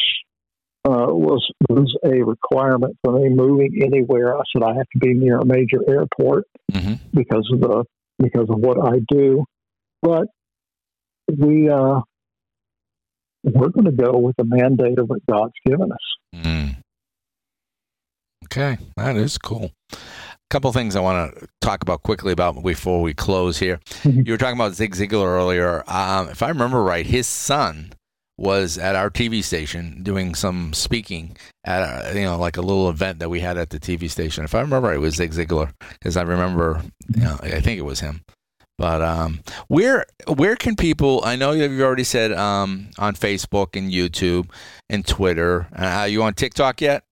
[0.87, 4.37] uh, was was a requirement for me moving anywhere.
[4.37, 7.85] I said I have to be near a major airport hmm because of the
[8.19, 9.45] because of what I do.
[10.03, 10.27] But
[11.29, 12.01] we uh,
[13.45, 15.99] we're going to go with the mandate of what God's given us.
[16.35, 16.77] Mm.
[18.45, 19.71] Okay, that is cool.
[19.93, 19.97] A
[20.51, 23.81] couple things I want to talk about quickly about before we close here.
[24.03, 24.27] Mhm.
[24.27, 25.83] You were talking about Zig Ziglar earlier.
[25.87, 27.93] Um, if I remember right, his son
[28.37, 32.89] was at our TV station doing some speaking at a, you know like a little
[32.91, 34.45] event that we had at the TV station.
[34.45, 36.83] If I remember it was Zig Ziglar because I remember
[37.15, 38.23] you know, I think it was him.
[38.77, 41.23] But um, where where can people?
[41.25, 44.51] I know you've already said um, on Facebook and YouTube
[44.91, 45.69] and Twitter.
[45.77, 47.05] Uh, you on TikTok yet?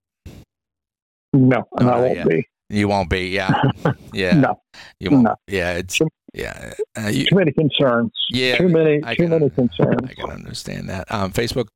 [1.31, 2.45] No, I won't be.
[2.69, 3.29] You won't be.
[3.29, 3.53] Yeah,
[4.13, 4.33] yeah.
[4.35, 4.61] No,
[4.99, 5.23] You won't.
[5.23, 5.35] no.
[5.47, 5.99] Yeah, it's
[6.33, 6.73] yeah.
[6.97, 8.11] Uh, you, too many concerns.
[8.29, 9.99] yeah, too many, I too can- many concerns.
[10.09, 11.11] I can understand that.
[11.11, 11.67] Um, Facebook,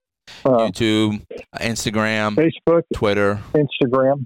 [0.45, 3.39] Uh, YouTube, Instagram, Facebook, Twitter.
[3.53, 4.26] Instagram,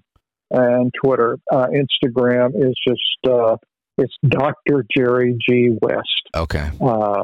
[0.51, 1.37] and Twitter.
[1.51, 3.55] Uh, Instagram is just uh,
[3.97, 4.85] it's Dr.
[4.95, 6.29] Jerry G West.
[6.35, 6.69] Okay.
[6.81, 7.23] Uh,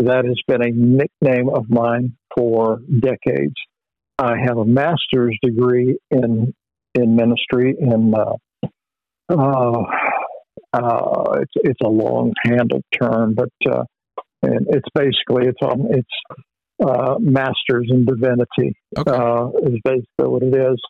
[0.00, 3.54] that has been a nickname of mine for decades.
[4.18, 6.52] I have a master's degree in
[6.94, 8.66] in ministry in uh,
[9.28, 9.82] uh,
[10.74, 13.84] uh, it's it's a long handled term, but uh,
[14.42, 16.08] and it's basically it's um, it's
[16.84, 19.10] uh, masters in divinity Okay.
[19.10, 20.80] uh, is basically what it is.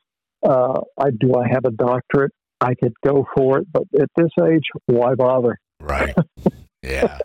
[0.46, 2.32] Uh, I do I have a doctorate?
[2.60, 5.58] I could go for it, but at this age, why bother?
[5.80, 6.14] Right.
[6.82, 7.18] yeah.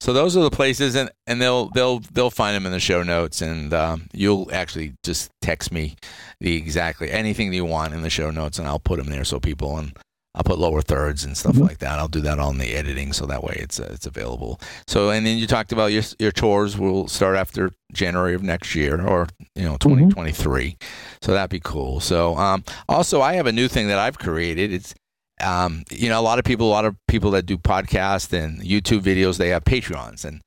[0.00, 3.02] So those are the places, and, and they'll they'll they'll find them in the show
[3.02, 5.94] notes, and um, you'll actually just text me
[6.40, 9.24] the exactly anything that you want in the show notes, and I'll put them there
[9.24, 9.96] so people and
[10.34, 11.60] I'll put lower thirds and stuff Mhm.
[11.68, 11.98] like that.
[11.98, 14.58] I'll do that on the editing, so that way it's uh, it's available.
[14.86, 18.74] So and then you talked about your your tours will start after January of next
[18.74, 20.76] year, or you know twenty twenty three.
[21.20, 22.00] So that'd be cool.
[22.00, 24.72] So um, also I have a new thing that I've created.
[24.72, 24.94] It's
[25.42, 28.60] um, you know, a lot of people, a lot of people that do podcasts and
[28.62, 30.40] YouTube videos, they have Patreons, and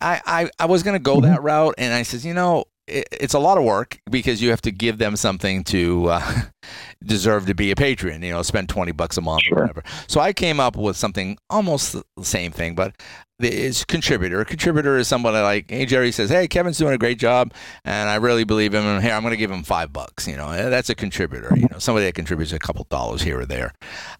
[0.00, 3.38] I, I, I was gonna go that route, and I says, you know, it's a
[3.38, 6.40] lot of work because you have to give them something to uh,
[7.04, 8.22] deserve to be a patron.
[8.22, 9.58] You know, spend twenty bucks a month Sure.
[9.58, 9.82] or whatever.
[10.08, 12.94] So I came up with something almost the same thing, but
[13.42, 14.42] it's contributor.
[14.42, 17.54] A contributor is somebody like, hey, Jerry says, hey, Kevin's doing a great job,
[17.86, 18.84] and I really believe him.
[18.84, 20.28] And here, I'm going to give him five bucks.
[20.28, 21.50] You know, that's a contributor.
[21.56, 23.72] You know, somebody that contributes a couple dollars here or there.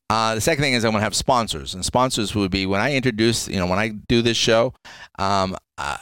[0.08, 2.80] Uh, the second thing is I'm going to have sponsors, and sponsors would be when
[2.80, 4.72] I introduce, you know, when I do this show,
[5.18, 5.98] um, uh,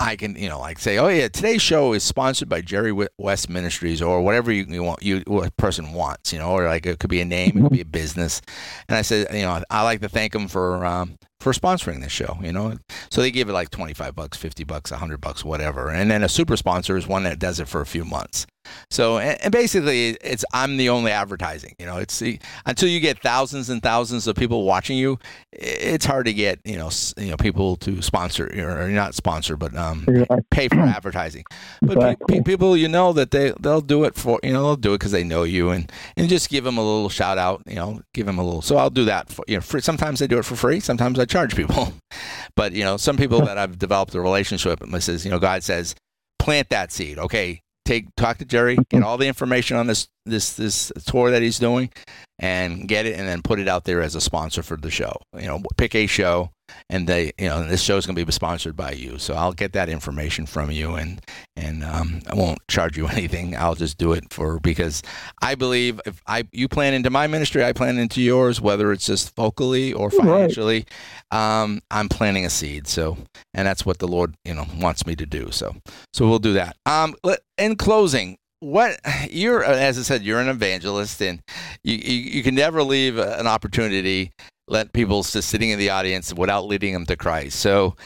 [0.00, 3.50] I can, you know, like say, oh yeah, today's show is sponsored by Jerry West
[3.50, 6.86] Ministries or whatever you, you want, you what a person wants, you know, or like
[6.86, 8.40] it could be a name, it could be a business,
[8.88, 12.12] and I said, you know, I like to thank them for um, for sponsoring this
[12.12, 12.78] show, you know,
[13.10, 16.22] so they give it like twenty five bucks, fifty bucks, hundred bucks, whatever, and then
[16.22, 18.46] a super sponsor is one that does it for a few months.
[18.90, 21.74] So, and, basically, it's I'm the only advertising.
[21.78, 25.18] You know, it's the, until you get thousands and thousands of people watching you,
[25.52, 29.74] it's hard to get you know you know people to sponsor or, not sponsor, but
[29.76, 30.06] um,
[30.50, 31.44] pay for advertising.
[31.80, 32.42] But Exactly.
[32.42, 35.12] people, you know that they they'll do it for you know they'll do it because
[35.12, 37.62] they know you and and just give them a little shout out.
[37.66, 38.62] You know, give them a little.
[38.62, 39.30] So I'll do that.
[39.30, 40.80] For, you know, free, sometimes I do it for free.
[40.80, 41.92] Sometimes I charge people.
[42.56, 45.62] but you know, some people that I've developed a relationship with says, you know, God
[45.62, 45.94] says,
[46.38, 47.18] plant that seed.
[47.18, 51.42] Okay, take talk to Jerry, get all the information on this this this tour that
[51.42, 51.90] he's doing,
[52.38, 55.16] and get it, and then put it out there as a sponsor for the show.
[55.34, 56.50] You know, pick a show,
[56.88, 59.18] and they, you know, this show is going to be sponsored by you.
[59.18, 61.20] So I'll get that information from you, and
[61.56, 63.56] and um, I won't charge you anything.
[63.56, 65.02] I'll just do it for because
[65.42, 69.06] I believe if I you plan into my ministry, I plan into yours, whether it's
[69.06, 70.18] just vocally or Right.
[70.18, 70.86] financially.
[71.30, 72.86] Um, I'm planting a seed.
[72.88, 73.16] So,
[73.54, 75.50] and that's what the Lord, you know, wants me to do.
[75.52, 75.76] So,
[76.12, 76.76] so we'll do that.
[76.86, 77.14] Um,
[77.58, 78.98] in closing, what
[79.30, 81.40] you're, as I said, you're an evangelist, and
[81.84, 84.32] you you, you can never leave an opportunity
[84.70, 87.58] let people just sitting in the audience without leading them to Christ.
[87.60, 87.96] So.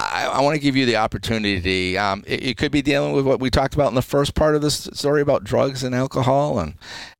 [0.00, 1.98] I, I want to give you the opportunity.
[1.98, 4.54] Um, it, it, could be dealing with what we talked about in the first part
[4.54, 6.74] of this story about drugs and alcohol, and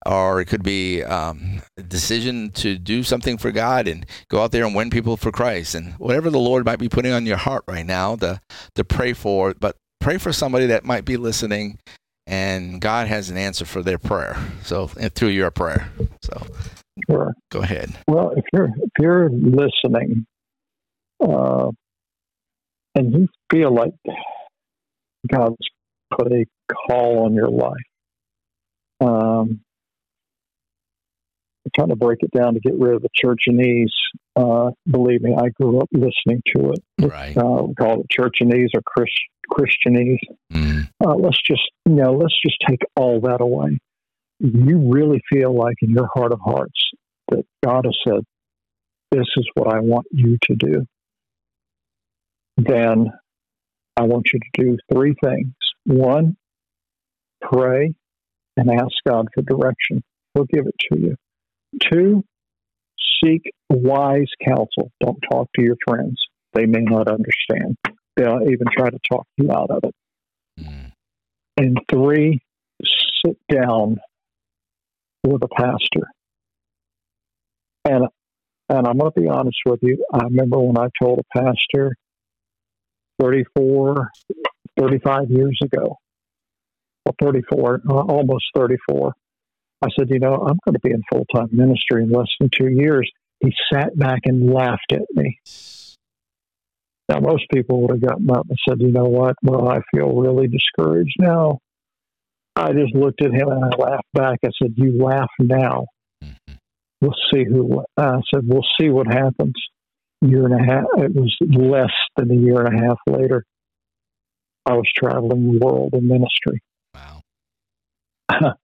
[0.06, 4.52] or it could be um, a decision to do something for God and go out
[4.52, 7.36] there and win people for Christ, and whatever the Lord might be putting on your
[7.36, 8.40] heart right now to
[8.76, 9.54] to pray for.
[9.58, 11.80] But pray for somebody that might be listening,
[12.28, 14.36] and God has an answer for their prayer.
[14.62, 15.90] So through your prayer,
[16.22, 16.46] so
[17.08, 17.34] sure.
[17.50, 17.90] go ahead.
[18.06, 20.26] Well, if you're if you're listening.
[21.20, 21.72] Uh,
[22.94, 23.92] and you feel like
[25.30, 25.56] God's
[26.16, 26.44] put a
[26.88, 27.74] call on your life.
[29.00, 29.60] Um,
[31.78, 33.92] kind of break it down to get rid of the churchanese.
[34.36, 36.82] Uh, believe me, I grew up listening to it.
[36.98, 37.36] Right.
[37.36, 39.12] Uh, we call it churchanese or Christ,
[39.52, 40.18] Christianese.
[40.52, 40.88] Mm.
[41.04, 43.78] Uh, let's just, you know, let's just take all that away.
[44.40, 46.87] You really feel like in your heart of hearts
[47.30, 48.24] that God has said,
[49.10, 50.86] this is what I want you to do
[52.58, 53.12] then
[53.96, 55.54] I want you to do three things.
[55.84, 56.36] One,
[57.40, 57.94] pray
[58.56, 60.02] and ask God for direction.
[60.34, 61.16] He'll give it to you.
[61.80, 62.24] Two,
[63.22, 64.90] seek wise counsel.
[65.00, 66.20] Don't talk to your friends.
[66.52, 67.76] They may not understand.
[68.16, 69.94] They'll even try to talk you out of it.
[70.60, 70.92] Mm.
[71.56, 72.40] And three,
[73.24, 73.98] sit down
[75.24, 76.08] with a pastor.
[77.88, 78.06] And
[78.68, 80.04] and I'm going to be honest with you.
[80.12, 81.96] I remember when I told a pastor
[83.18, 84.10] 34,
[84.78, 85.96] 35 years ago.
[87.06, 89.14] Well, 34, uh, almost 34.
[89.80, 92.50] I said, you know, I'm going to be in full time ministry in less than
[92.54, 93.10] two years.
[93.40, 95.38] He sat back and laughed at me.
[97.08, 99.36] Now, most people would have gotten up and said, you know what?
[99.42, 101.60] Well, I feel really discouraged now.
[102.58, 104.38] I just looked at him and I laughed back.
[104.44, 105.86] I said, You laugh now.
[107.00, 107.84] We'll see who.
[107.96, 109.54] I said, We'll see what happens
[110.20, 113.44] year and a half, it was less than a year and a half later,
[114.66, 116.62] I was traveling the world in ministry.
[116.94, 117.22] Wow.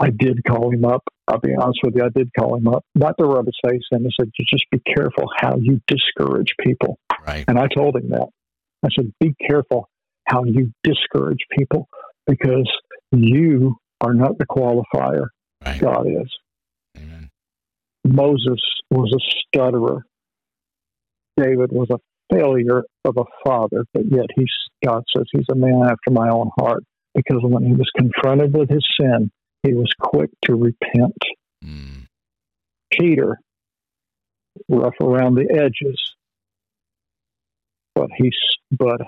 [0.00, 1.02] I did call him up.
[1.26, 2.84] I'll be honest with you, I did call him up.
[2.94, 4.06] Not to rub his face in.
[4.06, 6.98] I said, just be careful how you discourage people.
[7.26, 7.44] Right.
[7.48, 8.28] And I told him that.
[8.84, 9.88] I said, be careful
[10.26, 11.88] how you discourage people
[12.26, 12.70] because
[13.12, 15.28] you are not the qualifier.
[15.64, 15.80] Right.
[15.80, 16.30] God is.
[18.04, 20.04] Moses was a stutterer.
[21.36, 21.98] David was a
[22.32, 24.52] failure of a father, but yet he's,
[24.84, 26.84] God says he's a man after my own heart
[27.14, 29.30] because when he was confronted with his sin,
[29.62, 31.16] he was quick to repent.
[31.64, 32.06] Mm.
[32.90, 33.38] Peter,
[34.68, 36.00] rough around the edges,
[37.94, 38.36] but he's,
[38.70, 39.00] but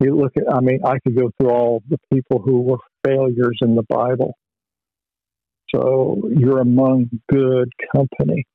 [0.00, 3.58] you look at, I mean, I could go through all the people who were failures
[3.60, 4.34] in the Bible.
[5.74, 8.46] So you're among good company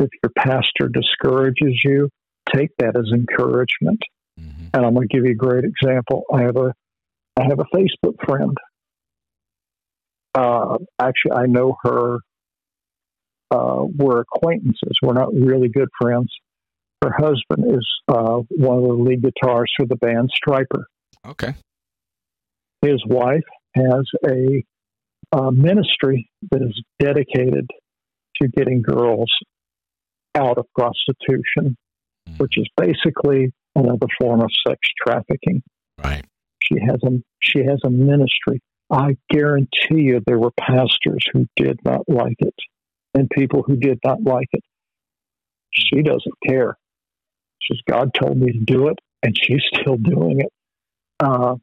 [0.00, 2.08] if your pastor discourages you,
[2.52, 4.00] take that as encouragement.
[4.40, 4.68] Mm-hmm.
[4.72, 6.24] And I'm going to give you a great example.
[6.32, 6.72] I have a
[7.38, 8.56] I have a Facebook friend.
[10.34, 12.18] Uh, actually, I know her.
[13.50, 14.92] Uh, we're acquaintances.
[15.02, 16.32] We're not really good friends.
[17.02, 20.84] Her husband is uh, one of the lead guitarists for the band Stryper.
[21.26, 21.54] Okay.
[22.82, 23.44] His wife
[23.74, 24.62] has a,
[25.32, 27.68] a ministry that is dedicated
[28.40, 29.30] to getting girls
[30.34, 31.76] out of prostitution,
[32.28, 32.38] mm.
[32.38, 35.62] which is basically another form of sex trafficking.
[36.02, 36.24] Right.
[36.62, 38.60] She has a she has a ministry.
[38.90, 42.54] I guarantee you there were pastors who did not like it
[43.14, 44.64] and people who did not like it.
[45.72, 46.76] She doesn't care.
[47.60, 50.52] She says, God told me to do it, and she's still doing it.
[51.20, 51.56] Uh,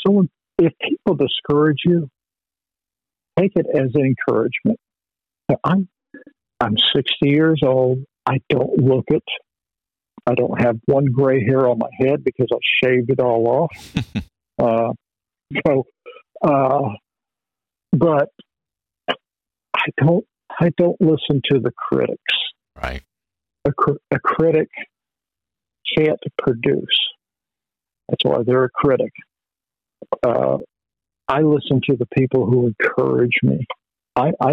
[0.00, 2.08] so when, if people discourage you,
[3.38, 4.78] take it as an encouragement.
[5.64, 5.88] I'm
[6.60, 8.04] I'm 60 years old.
[8.24, 9.22] I don't look it.
[10.26, 13.94] I don't have one gray hair on my head because I shaved it all off.
[14.58, 14.92] uh,
[15.66, 15.86] so,
[16.42, 16.88] uh,
[17.92, 18.30] but
[19.74, 20.24] I don't.
[20.58, 22.20] I don't listen to the critics.
[22.74, 23.02] Right.
[23.66, 23.72] A,
[24.10, 24.68] a critic
[25.96, 26.98] can't produce.
[28.08, 29.12] That's why they're a critic.
[30.22, 30.58] Uh,
[31.28, 33.66] I listen to the people who encourage me.
[34.14, 34.52] I, I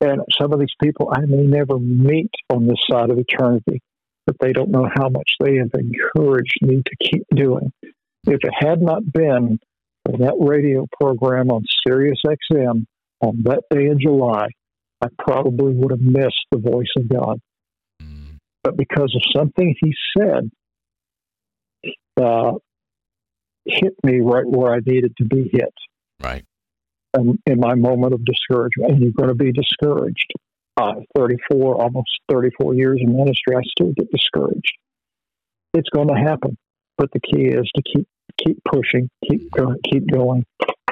[0.00, 3.82] and some of these people I may never meet on this side of eternity,
[4.26, 7.72] but they don't know how much they have encouraged me to keep doing.
[7.82, 9.58] If it had not been
[10.04, 12.86] for that radio program on Sirius XM
[13.20, 14.48] on that day in July,
[15.02, 17.40] I probably would have missed the voice of God.
[18.02, 18.38] Mm.
[18.62, 20.50] But because of something he said,
[22.20, 22.52] uh,
[23.70, 25.74] hit me right where I needed to be hit.
[26.22, 26.44] Right
[27.16, 30.32] in, in my moment of discouragement, and you're going to be discouraged.
[30.76, 34.72] Uh, 34, almost 34 years in ministry, I still get discouraged.
[35.74, 36.56] it's going to happen.
[36.96, 38.06] But the key is to keep
[38.38, 40.44] keep pushing, keep going, keep going.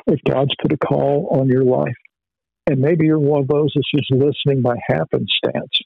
[0.06, 1.96] If God's put a call on your life,
[2.66, 5.78] and maybe you're one of those that's just listening by happenstance,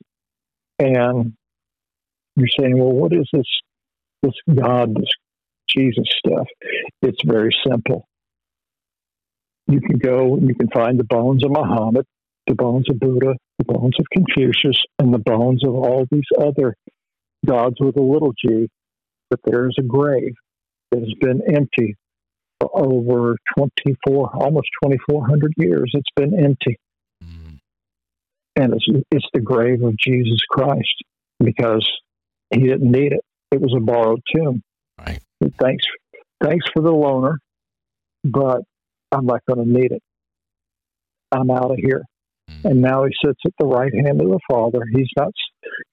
[0.79, 1.35] and
[2.37, 3.47] you're saying, "Well, what is this?
[4.23, 4.97] This God,
[5.77, 6.47] Jesus stuff?"
[7.03, 8.07] It's very simple.
[9.69, 12.05] You can go, and you can find the bones of Muhammad,
[12.47, 16.75] the bones of Buddha, the bones of Confucius, and the bones of all these other
[17.47, 18.69] gods with a little g.
[19.31, 20.35] But there is a grave
[20.91, 21.97] that has been empty
[22.61, 25.91] for over 24, almost 2,400 years.
[25.95, 26.79] It's been empty.
[27.25, 27.59] Mm.
[28.57, 31.03] And it's, it's the grave of Jesus Christ
[31.43, 31.89] because
[32.51, 33.25] he didn't need it.
[33.51, 34.63] It was a borrowed tomb.
[34.99, 35.21] Right.
[35.61, 35.85] Thanks,
[36.43, 37.37] thanks for the loaner,
[38.25, 38.63] but
[39.11, 40.03] I'm not going to need it.
[41.33, 42.03] I'm out of here.
[42.51, 42.71] Mm.
[42.71, 44.81] And now he sits at the right hand of the Father.
[44.95, 45.33] He's not,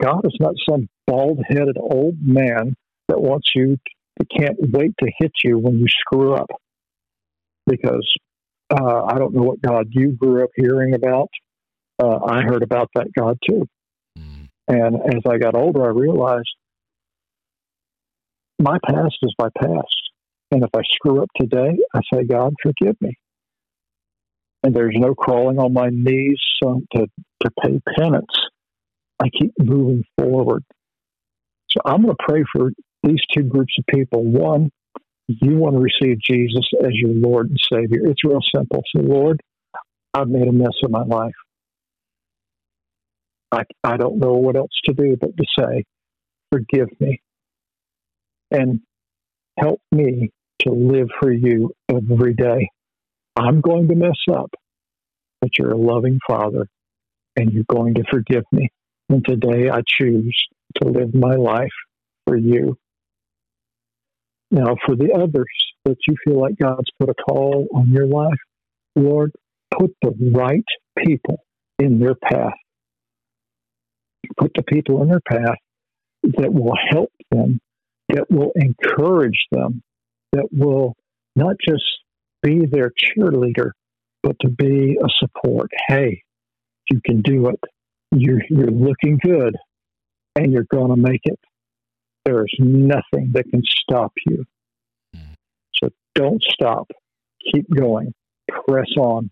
[0.01, 2.75] God is not some bald headed old man
[3.07, 3.77] that wants you,
[4.19, 6.49] to, can't wait to hit you when you screw up.
[7.65, 8.07] Because
[8.69, 11.29] uh, I don't know what God you grew up hearing about.
[12.01, 13.65] Uh, I heard about that God too.
[14.17, 14.49] Mm.
[14.67, 16.49] And as I got older, I realized
[18.59, 19.95] my past is my past.
[20.51, 23.17] And if I screw up today, I say, God, forgive me.
[24.63, 28.31] And there's no crawling on my knees to, to pay penance.
[29.19, 30.63] I keep moving forward.
[31.69, 32.71] So I'm going to pray for
[33.03, 34.23] these two groups of people.
[34.23, 34.71] One,
[35.27, 38.09] you want to receive Jesus as your Lord and Savior.
[38.09, 38.83] It's real simple.
[38.95, 39.39] Say, Lord,
[40.13, 41.35] I've made a mess of my life.
[43.51, 45.85] I, I don't know what else to do but to say,
[46.51, 47.21] forgive me
[48.51, 48.81] and
[49.57, 50.31] help me
[50.61, 52.69] to live for you every day.
[53.35, 54.51] I'm going to mess up,
[55.41, 56.67] but you're a loving Father
[57.35, 58.69] and you're going to forgive me.
[59.09, 60.37] And today I choose
[60.81, 61.71] to live my life
[62.27, 62.77] for you.
[64.51, 65.47] Now, for the others
[65.85, 68.39] that you feel like God's put a call on your life,
[68.95, 69.31] Lord,
[69.71, 70.65] put the right
[70.97, 71.39] people
[71.77, 72.53] in their path.
[74.37, 75.57] Put the people in their path
[76.23, 77.59] that will help them,
[78.09, 79.81] that will encourage them,
[80.33, 80.95] that will
[81.35, 81.83] not just
[82.43, 83.71] be their cheerleader,
[84.23, 85.69] but to be a support.
[85.87, 86.23] Hey,
[86.91, 87.59] you can do it.
[88.11, 89.55] You're, you're looking good
[90.35, 91.39] and you're going to make it.
[92.25, 94.45] There is nothing that can stop you.
[95.75, 96.91] So don't stop.
[97.53, 98.13] Keep going.
[98.67, 99.29] Press on,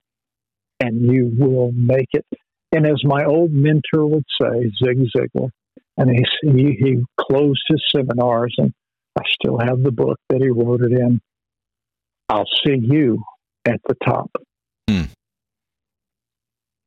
[0.79, 2.25] and you will make it.
[2.71, 5.49] And as my old mentor would say, Zig Ziglar,
[5.97, 8.73] and he, he, he closed his seminars, and
[9.17, 11.19] I still have the book that he wrote it in.
[12.29, 13.23] I'll see you
[13.65, 14.31] at the top.
[14.89, 15.03] Hmm.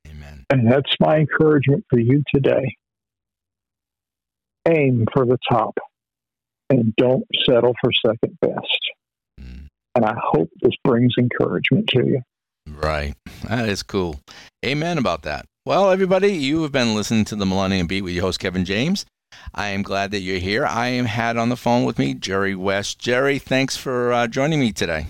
[0.09, 0.45] Amen.
[0.51, 2.77] And that's my encouragement for you today.
[4.69, 5.75] Aim for the top
[6.69, 8.81] and don't settle for second best.
[9.39, 9.67] Hmm.
[9.95, 12.23] And I hope this brings encouragement to you.
[12.69, 13.15] Right.
[13.49, 14.21] That is cool.
[14.65, 15.47] Amen about that.
[15.67, 19.05] Well, everybody, you have been listening to the Millennium Beat with your host, Kevin James.
[19.55, 20.65] I am glad that you're here.
[20.65, 22.99] I am had on the phone with me Jerry West.
[22.99, 25.07] Jerry, thanks for uh, joining me today.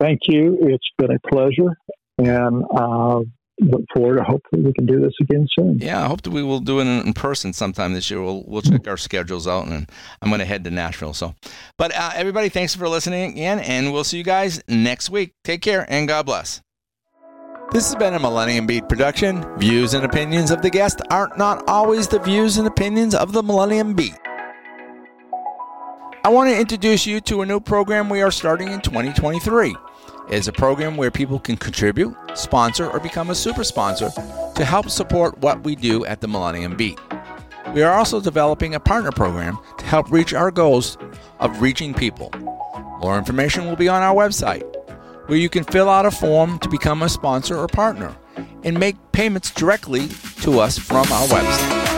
[0.00, 0.58] Thank you.
[0.62, 1.76] It's been a pleasure,
[2.18, 3.20] and uh,
[3.60, 5.78] look forward to hopefully we can do this again soon.
[5.78, 8.20] Yeah, I hope that we will do it in, person sometime this year.
[8.20, 9.88] We'll we'll check our schedules out, and
[10.20, 11.14] I'm going to head to Nashville.
[11.14, 11.36] So,
[11.78, 15.32] but uh, everybody, thanks for listening again, and we'll see you guys next week.
[15.44, 16.60] Take care, and God bless.
[17.72, 19.46] This has been a Millennium Beat production.
[19.56, 23.42] Views and opinions of the guest aren't not always the views and opinions of the
[23.42, 24.14] Millennium Beat.
[26.22, 29.74] I want to introduce you to a new program we are starting in 2023.
[30.28, 34.10] It's a program where people can contribute, sponsor, or become a super sponsor
[34.54, 37.00] to help support what we do at the Millennium Beat.
[37.74, 40.98] We are also developing a partner program to help reach our goals
[41.40, 42.30] of reaching people.
[43.00, 44.81] More information will be on our website
[45.26, 48.16] where you can fill out a form to become a sponsor or partner
[48.64, 50.08] and make payments directly
[50.42, 51.91] to us from our website.